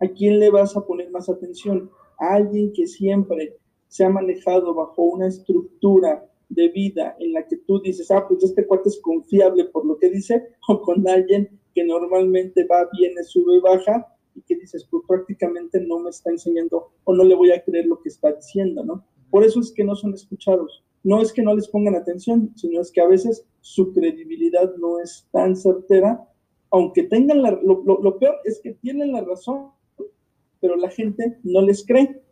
¿a 0.00 0.08
quién 0.08 0.38
le 0.38 0.50
vas 0.50 0.76
a 0.76 0.84
poner 0.84 1.10
más 1.10 1.28
atención? 1.28 1.90
A 2.18 2.34
alguien 2.34 2.72
que 2.72 2.86
siempre 2.86 3.56
se 3.88 4.04
ha 4.04 4.08
manejado 4.08 4.74
bajo 4.74 5.02
una 5.02 5.28
estructura 5.28 6.28
de 6.48 6.68
vida 6.68 7.16
en 7.18 7.32
la 7.32 7.46
que 7.46 7.56
tú 7.56 7.80
dices, 7.80 8.10
ah, 8.10 8.26
pues 8.28 8.44
este 8.44 8.66
cuate 8.66 8.88
es 8.88 9.00
confiable 9.00 9.64
por 9.66 9.86
lo 9.86 9.96
que 9.98 10.10
dice, 10.10 10.48
o 10.68 10.82
con 10.82 11.08
alguien 11.08 11.58
que 11.74 11.84
normalmente 11.84 12.66
va, 12.66 12.88
viene, 12.98 13.22
sube, 13.24 13.60
baja, 13.60 14.06
y 14.34 14.42
que 14.42 14.56
dices, 14.56 14.86
pues 14.90 15.02
prácticamente 15.06 15.80
no 15.80 15.98
me 15.98 16.10
está 16.10 16.30
enseñando 16.30 16.90
o 17.04 17.14
no 17.14 17.24
le 17.24 17.34
voy 17.34 17.52
a 17.52 17.62
creer 17.62 17.86
lo 17.86 18.00
que 18.00 18.08
está 18.08 18.32
diciendo, 18.32 18.82
¿no? 18.84 19.04
Por 19.30 19.44
eso 19.44 19.60
es 19.60 19.72
que 19.72 19.84
no 19.84 19.94
son 19.94 20.14
escuchados. 20.14 20.82
No 21.04 21.20
es 21.20 21.32
que 21.32 21.42
no 21.42 21.54
les 21.54 21.68
pongan 21.68 21.94
atención, 21.94 22.52
sino 22.56 22.80
es 22.80 22.92
que 22.92 23.00
a 23.00 23.06
veces 23.06 23.44
su 23.60 23.92
credibilidad 23.92 24.74
no 24.76 25.00
es 25.00 25.26
tan 25.32 25.56
certera, 25.56 26.28
aunque 26.70 27.04
tengan 27.04 27.42
la, 27.42 27.50
lo, 27.50 27.82
lo, 27.84 28.18
peor 28.18 28.36
es 28.44 28.60
que 28.62 28.72
tienen 28.74 29.12
la 29.12 29.22
razón, 29.22 29.70
pero 30.60 30.76
la 30.76 30.90
gente 30.90 31.38
no 31.42 31.60
les 31.60 31.84
cree, 31.84 32.22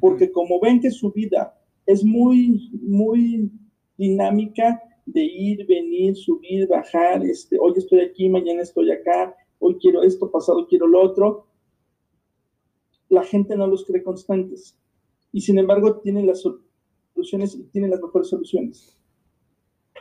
porque 0.00 0.30
como 0.32 0.60
ven 0.60 0.80
que 0.80 0.90
su 0.90 1.12
vida 1.12 1.58
es 1.86 2.04
muy, 2.04 2.70
muy 2.82 3.50
dinámica, 3.96 4.82
de 5.06 5.22
ir, 5.22 5.66
venir, 5.66 6.16
subir, 6.16 6.68
bajar, 6.68 7.24
este, 7.24 7.58
hoy 7.58 7.72
estoy 7.76 8.00
aquí, 8.00 8.28
mañana 8.28 8.62
estoy 8.62 8.90
acá, 8.90 9.34
hoy 9.58 9.76
quiero 9.80 10.02
esto, 10.02 10.30
pasado 10.30 10.66
quiero 10.68 10.86
lo 10.86 11.02
otro. 11.02 11.46
La 13.08 13.24
gente 13.24 13.56
no 13.56 13.66
los 13.66 13.84
cree 13.84 14.02
constantes 14.02 14.78
y 15.32 15.40
sin 15.40 15.58
embargo 15.58 16.00
tienen 16.00 16.26
las 16.26 16.44
y 17.22 17.62
tienen 17.72 17.90
las 17.90 18.00
mejores 18.00 18.28
soluciones. 18.28 18.98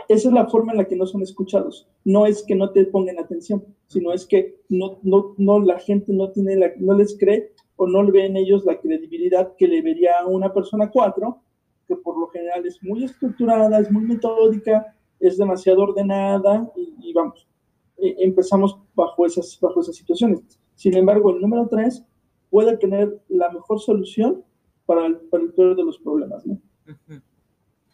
Esa 0.07 0.27
es 0.29 0.33
la 0.33 0.47
forma 0.47 0.71
en 0.71 0.79
la 0.79 0.85
que 0.85 0.95
no 0.95 1.05
son 1.05 1.21
escuchados. 1.21 1.87
No 2.03 2.25
es 2.25 2.43
que 2.43 2.55
no 2.55 2.71
te 2.71 2.85
pongan 2.85 3.19
atención, 3.19 3.63
sino 3.87 4.11
es 4.13 4.25
que 4.25 4.57
no, 4.69 4.99
no, 5.03 5.35
no 5.37 5.59
la 5.59 5.79
gente 5.79 6.13
no, 6.13 6.31
tiene 6.31 6.55
la, 6.55 6.71
no 6.77 6.93
les 6.95 7.17
cree 7.17 7.53
o 7.75 7.87
no 7.87 8.03
le 8.03 8.11
ven 8.11 8.37
ellos 8.37 8.65
la 8.65 8.79
credibilidad 8.79 9.55
que 9.57 9.67
le 9.67 9.81
vería 9.81 10.19
a 10.19 10.27
una 10.27 10.53
persona 10.53 10.89
cuatro 10.89 11.41
que 11.87 11.95
por 11.95 12.17
lo 12.17 12.27
general 12.27 12.65
es 12.65 12.81
muy 12.83 13.03
estructurada, 13.03 13.79
es 13.79 13.91
muy 13.91 14.03
metódica, 14.03 14.95
es 15.19 15.37
demasiado 15.37 15.81
ordenada 15.81 16.71
y, 16.75 17.11
vamos, 17.13 17.47
e, 17.97 18.15
empezamos 18.19 18.77
bajo 18.95 19.25
esas, 19.25 19.57
bajo 19.59 19.81
esas 19.81 19.95
situaciones. 19.95 20.41
Sin 20.75 20.95
embargo, 20.95 21.31
el 21.31 21.41
número 21.41 21.67
tres 21.69 22.03
puede 22.49 22.77
tener 22.77 23.21
la 23.29 23.49
mejor 23.51 23.79
solución 23.79 24.43
para 24.85 25.05
el, 25.05 25.17
para 25.29 25.43
el 25.43 25.53
peor 25.53 25.75
de 25.75 25.83
los 25.83 25.97
problemas. 25.99 26.45
¿no? 26.45 26.59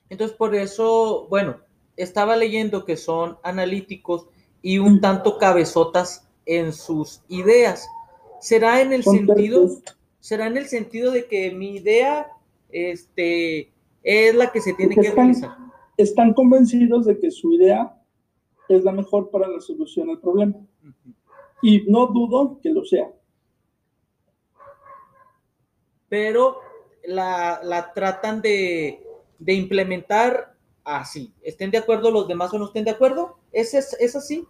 Entonces, 0.10 0.36
por 0.38 0.56
eso, 0.56 1.28
bueno, 1.30 1.58
estaba 1.96 2.36
leyendo 2.36 2.86
que 2.86 2.96
son 2.96 3.38
analíticos 3.44 4.28
y 4.62 4.80
un 4.80 5.02
tanto 5.02 5.38
cabezotas 5.38 6.28
en 6.46 6.74
sus 6.74 7.22
ideas. 7.28 7.88
¿Será 8.40 8.82
en 8.82 8.94
el 8.94 9.04
sentido, 9.04 9.68
será 10.20 10.48
en 10.48 10.58
el 10.58 10.68
sentido 10.68 11.12
de 11.12 11.26
que 11.26 11.52
mi 11.52 11.76
idea, 11.76 12.28
este, 12.70 13.72
es 14.04 14.36
la 14.36 14.52
que 14.52 14.62
se 14.62 14.74
tiene 14.74 14.96
que 14.96 15.02
están, 15.02 15.34
realizar. 15.34 15.58
Están 15.98 16.34
convencidos 16.34 17.06
de 17.06 17.20
que 17.20 17.32
su 17.32 17.54
idea 17.54 18.00
es 18.70 18.84
la 18.84 18.92
mejor 18.92 19.30
para 19.30 19.48
la 19.48 19.60
solución 19.60 20.10
al 20.10 20.20
problema. 20.20 20.56
Y 21.62 21.82
no 21.90 22.08
dudo 22.08 22.60
que 22.62 22.70
lo 22.70 22.86
sea. 22.86 23.12
Pero 26.08 26.60
la, 27.08 27.92
tratan 27.96 28.42
de, 28.42 29.00
implementar 29.46 30.54
así. 30.84 31.34
¿Estén 31.42 31.72
de 31.72 31.78
acuerdo 31.80 32.12
los 32.12 32.28
demás 32.28 32.54
o 32.54 32.60
no 32.60 32.66
estén 32.66 32.86
de 32.86 32.92
acuerdo? 32.92 33.38
¿Es, 33.52 33.74
es, 33.74 34.16
así? 34.16 34.46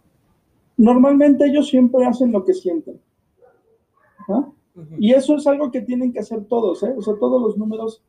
Normalmente 0.76 1.46
ellos 1.46 1.70
siempre 1.70 2.06
hacen 2.06 2.32
lo 2.32 2.43
que 2.43 2.54
sienten. 2.54 3.00
Y 5.00 5.13
eso 5.13 5.36
es 5.36 5.48
algo 5.48 5.72
que 5.72 5.82
tienen 5.82 6.12
que 6.12 6.20
hacer 6.20 6.46
todos, 6.46 6.84
¿eh? 6.84 6.93
O 6.96 7.02
sea, 7.02 7.15
todos 7.20 7.41
los 7.41 7.58
números. 7.58 8.04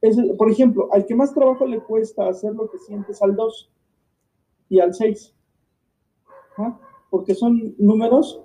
Es, 0.00 0.16
por 0.36 0.50
ejemplo, 0.50 0.88
al 0.92 1.06
que 1.06 1.14
más 1.14 1.32
trabajo 1.32 1.66
le 1.66 1.80
cuesta 1.80 2.28
hacer 2.28 2.54
lo 2.54 2.70
que 2.70 2.78
sientes 2.78 3.22
al 3.22 3.34
2 3.34 3.70
y 4.68 4.80
al 4.80 4.94
6. 4.94 5.34
Porque 7.10 7.34
son 7.34 7.74
números, 7.78 8.40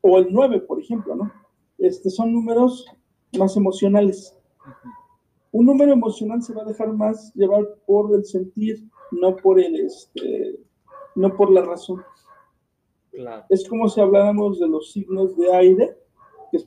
o 0.00 0.18
el 0.18 0.32
9, 0.32 0.60
por 0.62 0.80
ejemplo, 0.80 1.14
¿no? 1.14 1.30
Este, 1.78 2.10
son 2.10 2.32
números 2.32 2.86
más 3.38 3.56
emocionales. 3.56 4.36
Un 5.52 5.66
número 5.66 5.92
emocional 5.92 6.42
se 6.42 6.52
va 6.52 6.62
a 6.62 6.66
dejar 6.66 6.92
más 6.92 7.32
llevar 7.34 7.64
por 7.86 8.12
el 8.14 8.24
sentir, 8.24 8.88
no 9.12 9.36
por 9.36 9.60
el, 9.60 9.76
este, 9.76 10.58
no 11.14 11.36
por 11.36 11.50
la 11.52 11.62
razón. 11.62 12.02
Es 13.48 13.68
como 13.68 13.88
si 13.88 14.00
habláramos 14.00 14.58
de 14.58 14.66
los 14.66 14.90
signos 14.90 15.36
de 15.36 15.54
aire, 15.54 15.96
que 16.50 16.58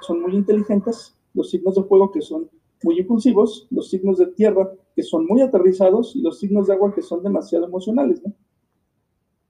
son 0.00 0.22
muy 0.22 0.34
inteligentes, 0.34 1.18
los 1.34 1.50
signos 1.50 1.74
de 1.74 1.84
fuego, 1.84 2.10
que 2.10 2.22
son 2.22 2.50
muy 2.82 2.98
impulsivos, 2.98 3.66
los 3.70 3.90
signos 3.90 4.18
de 4.18 4.28
tierra, 4.28 4.70
que 4.94 5.02
son 5.02 5.26
muy 5.26 5.42
aterrizados, 5.42 6.16
y 6.16 6.22
los 6.22 6.38
signos 6.38 6.66
de 6.66 6.74
agua, 6.74 6.94
que 6.94 7.02
son 7.02 7.22
demasiado 7.22 7.66
emocionales. 7.66 8.22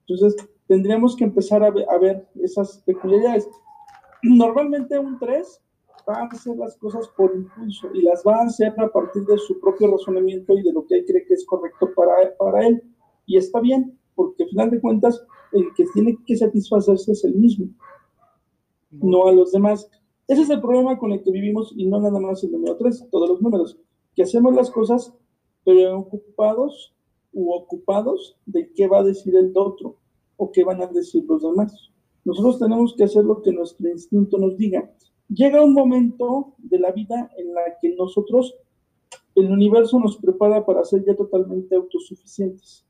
Entonces, 0.05 0.35
tendríamos 0.67 1.15
que 1.15 1.23
empezar 1.23 1.63
a 1.63 1.71
ver, 1.71 1.85
a 1.89 1.97
ver 1.97 2.27
esas 2.41 2.79
peculiaridades. 2.85 3.47
Normalmente 4.23 4.99
un 4.99 5.17
3 5.19 5.61
va 6.07 6.21
a 6.21 6.25
hacer 6.27 6.55
las 6.57 6.77
cosas 6.77 7.07
por 7.09 7.35
impulso 7.35 7.89
y 7.93 8.01
las 8.01 8.23
va 8.25 8.37
a 8.37 8.45
hacer 8.45 8.73
a 8.77 8.89
partir 8.89 9.25
de 9.25 9.37
su 9.37 9.59
propio 9.59 9.91
razonamiento 9.91 10.57
y 10.57 10.63
de 10.63 10.71
lo 10.71 10.85
que 10.85 10.95
él 10.95 11.05
cree 11.05 11.25
que 11.25 11.33
es 11.33 11.45
correcto 11.45 11.89
para, 11.95 12.35
para 12.37 12.65
él. 12.65 12.81
Y 13.25 13.37
está 13.37 13.59
bien, 13.59 13.99
porque 14.15 14.43
al 14.43 14.49
final 14.49 14.71
de 14.71 14.81
cuentas, 14.81 15.21
el 15.51 15.65
que 15.75 15.85
tiene 15.93 16.17
que 16.25 16.37
satisfacerse 16.37 17.11
es 17.11 17.23
el 17.25 17.35
mismo, 17.35 17.67
no 18.91 19.27
a 19.27 19.31
los 19.33 19.51
demás. 19.51 19.89
Ese 20.27 20.41
es 20.41 20.49
el 20.49 20.61
problema 20.61 20.97
con 20.97 21.11
el 21.11 21.23
que 21.23 21.31
vivimos 21.31 21.73
y 21.75 21.85
no 21.85 21.99
nada 21.99 22.19
más 22.19 22.43
el 22.43 22.51
número 22.51 22.77
3, 22.77 23.07
todos 23.11 23.29
los 23.29 23.41
números, 23.41 23.77
que 24.15 24.23
hacemos 24.23 24.55
las 24.55 24.71
cosas 24.71 25.13
preocupados 25.63 26.93
u 27.33 27.51
ocupados 27.51 28.37
de 28.45 28.71
qué 28.73 28.87
va 28.87 28.99
a 28.99 29.03
decir 29.03 29.35
el 29.35 29.51
otro 29.55 29.97
o 30.37 30.51
qué 30.51 30.63
van 30.63 30.81
a 30.81 30.87
decir 30.87 31.25
los 31.27 31.43
demás. 31.43 31.91
Nosotros 32.23 32.59
tenemos 32.59 32.93
que 32.97 33.03
hacer 33.03 33.23
lo 33.23 33.41
que 33.41 33.51
nuestro 33.51 33.87
instinto 33.89 34.37
nos 34.37 34.57
diga 34.57 34.89
llega 35.29 35.63
un 35.63 35.73
momento 35.73 36.53
de 36.57 36.79
la 36.79 36.91
vida 36.91 37.31
en 37.37 37.53
la 37.53 37.61
que 37.81 37.95
nosotros, 37.95 38.55
el 39.35 39.51
universo 39.51 39.99
nos 39.99 40.17
prepara 40.17 40.65
para 40.65 40.83
ser 40.83 41.03
ya 41.05 41.15
totalmente 41.15 41.75
autosuficientes. 41.75 42.85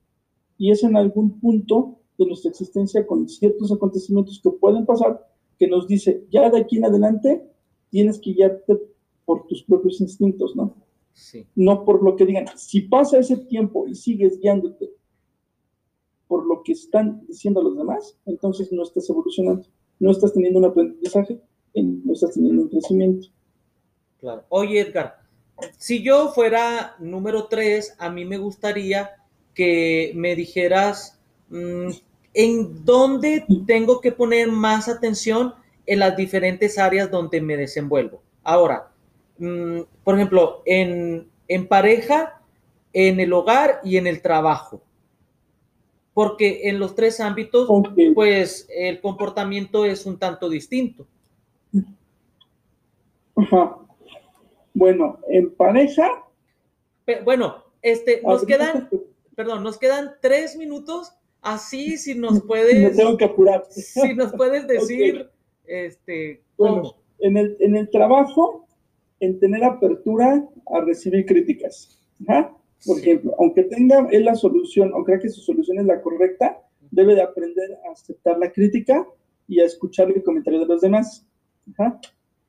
Y 0.58 0.72
es 0.72 0.84
en 0.84 0.96
algún 0.96 1.40
punto 1.40 2.00
de 2.18 2.26
nuestra 2.26 2.50
existencia 2.50 3.06
con 3.06 3.28
ciertos 3.28 3.72
acontecimientos 3.72 4.40
que 4.42 4.50
pueden 4.50 4.86
pasar 4.86 5.28
que 5.58 5.68
nos 5.68 5.88
dice, 5.88 6.26
ya 6.30 6.50
de 6.50 6.60
aquí 6.60 6.78
en 6.78 6.86
adelante 6.86 7.48
tienes 7.90 8.20
que 8.20 8.34
guiarte 8.34 8.80
por 9.26 9.48
tus 9.48 9.64
propios 9.64 10.00
instintos, 10.02 10.56
¿no? 10.56 10.76
Sí. 11.14 11.46
No 11.56 11.84
por 11.84 12.04
lo 12.04 12.16
que 12.16 12.26
digan. 12.26 12.46
Si 12.56 12.82
pasa 12.82 13.18
ese 13.18 13.38
tiempo 13.38 13.88
y 13.88 13.96
sigues 13.96 14.40
guiándote 14.40 14.92
por 16.28 16.46
lo 16.46 16.62
que 16.62 16.74
están 16.74 17.26
diciendo 17.28 17.62
los 17.62 17.78
demás, 17.78 18.18
entonces 18.26 18.72
no 18.72 18.84
estás 18.84 19.10
evolucionando, 19.10 19.68
no 20.00 20.12
estás 20.12 20.34
teniendo 20.34 20.60
un 20.60 20.66
aprendizaje 20.66 21.42
no 21.84 22.14
estás 22.14 22.34
teniendo 22.34 22.64
un 22.64 22.70
crecimiento. 22.70 23.28
Claro. 24.20 24.44
Oye, 24.50 24.82
Edgar, 24.82 25.20
si 25.78 26.04
yo 26.04 26.30
fuera 26.30 26.96
número 27.00 27.48
3, 27.48 27.96
a 28.00 28.10
mí 28.10 28.26
me 28.26 28.38
gustaría 28.38 29.12
que 29.54 30.12
me 30.16 30.36
dijeras 30.36 31.20
mm, 31.50 31.90
en 32.34 32.86
dónde 32.86 33.46
tengo 33.66 34.00
que 34.00 34.12
poner 34.12 34.52
más 34.52 34.88
atención 34.88 35.56
en 35.88 36.00
las 36.00 36.16
diferentes 36.16 36.78
áreas 36.78 37.10
donde 37.10 37.42
me 37.42 37.58
desenvuelvo. 37.58 38.22
Ahora, 38.44 38.92
mm, 39.40 39.80
por 40.04 40.16
ejemplo, 40.16 40.62
en, 40.66 41.30
pareja, 41.68 42.42
en 42.94 43.20
el 43.20 43.34
hogar 43.34 43.82
y 43.84 43.98
en 43.98 44.06
el 44.06 44.22
trabajo. 44.22 44.84
Porque 46.14 46.70
en 46.70 46.80
los 46.80 46.94
tres 46.96 47.20
ámbitos, 47.20 47.70
pues 48.14 48.68
el 48.70 49.02
comportamiento 49.02 49.86
es 49.86 50.06
un 50.06 50.18
tanto 50.18 50.50
distinto. 50.50 51.08
Bueno, 54.74 55.20
en 55.30 55.56
pareja. 55.56 56.24
bueno, 57.24 57.64
este, 57.82 58.22
nos 58.22 58.46
quedan, 58.46 58.90
perdón, 59.36 59.64
nos 59.64 59.78
quedan 59.78 60.12
tres 60.22 60.56
minutos. 60.56 61.14
Así, 61.42 61.98
si 61.98 62.16
nos 62.16 62.44
puedes. 62.44 62.96
tengo 62.96 63.18
que 63.18 63.26
apurar. 63.26 63.66
Si 63.70 64.14
nos 64.14 64.34
puedes 64.34 64.68
decir, 64.68 65.30
este, 65.66 66.44
Bueno, 66.58 66.96
en 67.20 67.38
el, 67.38 67.58
en 67.60 67.76
el 67.76 67.90
trabajo, 67.90 68.68
en 69.20 69.40
tener 69.40 69.64
apertura 69.64 70.48
a 70.68 70.82
recibir 70.82 71.26
críticas. 71.26 72.00
Por 72.86 73.00
ejemplo, 73.00 73.34
aunque 73.40 73.64
tenga 73.64 74.08
él 74.12 74.26
la 74.26 74.36
solución, 74.36 74.92
o 74.94 75.04
crea 75.04 75.20
que 75.20 75.30
su 75.30 75.42
solución 75.42 75.80
es 75.80 75.86
la 75.86 76.02
correcta, 76.02 76.62
debe 76.92 77.16
de 77.16 77.22
aprender 77.22 77.78
a 77.88 77.92
aceptar 77.92 78.38
la 78.38 78.52
crítica 78.52 79.08
y 79.48 79.60
a 79.60 79.66
escuchar 79.66 80.10
el 80.12 80.24
comentario 80.24 80.60
de 80.60 80.68
los 80.68 80.82
demás. 80.82 81.26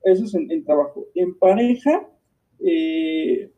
Eso 0.05 0.25
es 0.25 0.35
en, 0.35 0.65
trabajo. 0.65 1.07
En 1.15 1.39
pareja, 1.39 2.09
eh, 2.61 3.51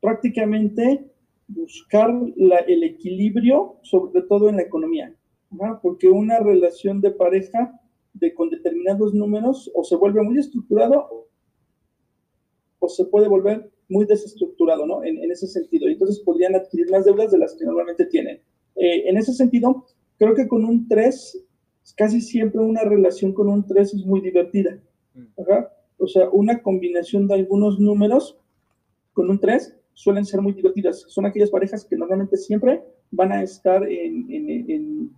prácticamente 0.00 1.10
buscar 1.48 2.10
el 2.66 2.82
equilibrio, 2.82 3.76
sobre 3.82 4.22
todo 4.22 4.48
en 4.48 4.56
la 4.56 4.62
economía, 4.62 5.14
porque 5.82 6.08
una 6.08 6.40
relación 6.40 7.00
de 7.00 7.10
pareja 7.10 7.78
de, 8.14 8.34
con 8.34 8.50
determinados 8.50 9.14
números 9.14 9.70
o 9.74 9.84
se 9.84 9.96
vuelve 9.96 10.22
muy 10.22 10.38
estructurado 10.38 11.28
o 12.78 12.88
se 12.88 13.04
puede 13.06 13.28
volver 13.28 13.70
muy 13.88 14.06
desestructurado, 14.06 14.86
¿no? 14.86 15.04
En, 15.04 15.30
ese 15.30 15.46
sentido. 15.46 15.86
Entonces 15.88 16.20
podrían 16.20 16.54
adquirir 16.54 16.90
más 16.90 17.04
deudas 17.04 17.30
de 17.30 17.38
las 17.38 17.54
que 17.54 17.64
normalmente 17.64 18.06
tienen. 18.06 18.40
Eh, 18.76 19.08
en 19.08 19.16
ese 19.16 19.32
sentido, 19.32 19.86
creo 20.18 20.34
que 20.34 20.48
con 20.48 20.64
un 20.64 20.88
3 20.88 21.46
casi 21.96 22.20
siempre 22.20 22.60
una 22.60 22.82
relación 22.82 23.32
con 23.32 23.48
un 23.48 23.66
3 23.66 23.94
es 23.94 24.06
muy 24.06 24.20
divertida. 24.20 24.78
O 25.98 26.06
sea, 26.08 26.28
una 26.30 26.60
combinación 26.62 27.28
de 27.28 27.34
algunos 27.34 27.78
números 27.78 28.36
con 29.12 29.30
un 29.30 29.38
3 29.38 29.76
suelen 29.94 30.24
ser 30.24 30.40
muy 30.40 30.52
divertidas. 30.52 31.04
Son 31.08 31.26
aquellas 31.26 31.50
parejas 31.50 31.84
que 31.84 31.96
normalmente 31.96 32.36
siempre 32.36 32.82
van 33.10 33.32
a 33.32 33.42
estar 33.42 33.84
en, 33.88 34.26
en, 34.30 35.10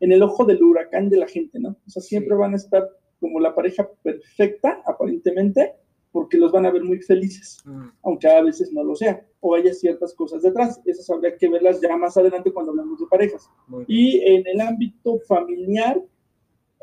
en, 0.00 0.12
el 0.12 0.22
ojo 0.22 0.44
del 0.44 0.62
huracán 0.62 1.10
de 1.10 1.18
la 1.18 1.26
gente, 1.26 1.58
¿no? 1.58 1.76
O 1.86 1.90
sea, 1.90 2.02
siempre 2.02 2.36
van 2.36 2.52
a 2.52 2.56
estar 2.56 2.88
como 3.20 3.40
la 3.40 3.54
pareja 3.54 3.88
perfecta, 4.02 4.82
aparentemente, 4.86 5.74
porque 6.12 6.38
los 6.38 6.52
van 6.52 6.64
a 6.66 6.70
ver 6.70 6.84
muy 6.84 7.00
felices, 7.00 7.58
mm. 7.64 7.88
aunque 8.04 8.28
a 8.28 8.40
veces 8.40 8.72
no 8.72 8.84
lo 8.84 8.94
sea, 8.94 9.26
o 9.40 9.54
haya 9.54 9.74
ciertas 9.74 10.14
cosas 10.14 10.42
detrás. 10.42 10.80
Esas 10.84 11.10
habría 11.10 11.36
que 11.36 11.48
verlas 11.48 11.80
ya 11.80 11.96
más 11.96 12.16
adelante 12.16 12.52
cuando 12.52 12.70
hablamos 12.70 13.00
de 13.00 13.06
parejas. 13.06 13.50
Y 13.88 14.20
en 14.20 14.46
el 14.46 14.60
ámbito 14.60 15.18
familiar, 15.26 16.00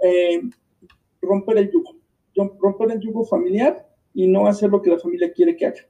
eh, 0.03 0.41
romper 1.21 1.59
el 1.59 1.71
yugo, 1.71 1.95
romper 2.59 2.91
el 2.91 2.99
yugo 2.99 3.25
familiar 3.25 3.87
y 4.13 4.27
no 4.27 4.47
hacer 4.47 4.69
lo 4.69 4.81
que 4.81 4.89
la 4.89 4.99
familia 4.99 5.31
quiere 5.31 5.55
que 5.55 5.67
haga. 5.67 5.81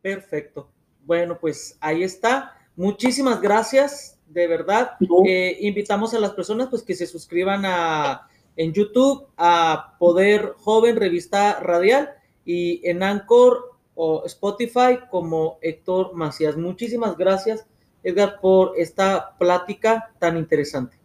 Perfecto. 0.00 0.70
Bueno, 1.04 1.38
pues 1.40 1.76
ahí 1.80 2.02
está. 2.02 2.52
Muchísimas 2.76 3.40
gracias, 3.40 4.18
de 4.26 4.46
verdad. 4.46 4.92
Eh, 5.26 5.58
invitamos 5.60 6.14
a 6.14 6.20
las 6.20 6.32
personas 6.32 6.68
pues 6.68 6.82
que 6.82 6.94
se 6.94 7.06
suscriban 7.06 7.62
a 7.64 8.28
en 8.56 8.72
YouTube 8.72 9.26
a 9.36 9.96
Poder 9.98 10.54
Joven 10.58 10.96
Revista 10.96 11.60
Radial 11.60 12.10
y 12.44 12.86
en 12.88 13.02
Anchor 13.02 13.72
o 13.94 14.24
Spotify 14.26 14.98
como 15.10 15.58
Héctor 15.60 16.14
Macías. 16.14 16.56
Muchísimas 16.56 17.16
gracias, 17.16 17.66
Edgar, 18.02 18.40
por 18.40 18.72
esta 18.76 19.36
plática 19.38 20.12
tan 20.18 20.36
interesante. 20.36 20.96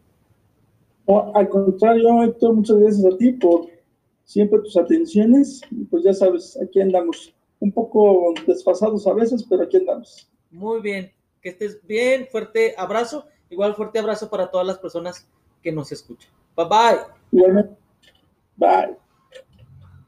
al 1.33 1.49
contrario, 1.49 2.23
Héctor, 2.23 2.53
muchas 2.55 2.77
gracias 2.77 3.13
a 3.13 3.17
ti 3.17 3.31
por 3.33 3.67
siempre 4.29 4.59
tus 4.59 4.77
atenciones. 4.77 5.61
Pues 5.89 6.03
ya 6.03 6.13
sabes, 6.13 6.57
aquí 6.61 6.79
andamos 6.79 7.33
un 7.59 7.71
poco 7.71 8.33
desfasados 8.45 9.07
a 9.07 9.13
veces, 9.13 9.43
pero 9.49 9.63
aquí 9.63 9.77
andamos. 9.77 10.29
Muy 10.51 10.81
bien, 10.81 11.11
que 11.41 11.49
estés 11.49 11.85
bien, 11.85 12.27
fuerte 12.31 12.75
abrazo, 12.77 13.25
igual 13.49 13.75
fuerte 13.75 13.99
abrazo 13.99 14.29
para 14.29 14.49
todas 14.51 14.67
las 14.67 14.77
personas 14.77 15.27
que 15.63 15.71
nos 15.71 15.91
escuchan. 15.91 16.31
Bye 16.55 16.67
bye. 17.31 17.75
Bye. 18.55 18.97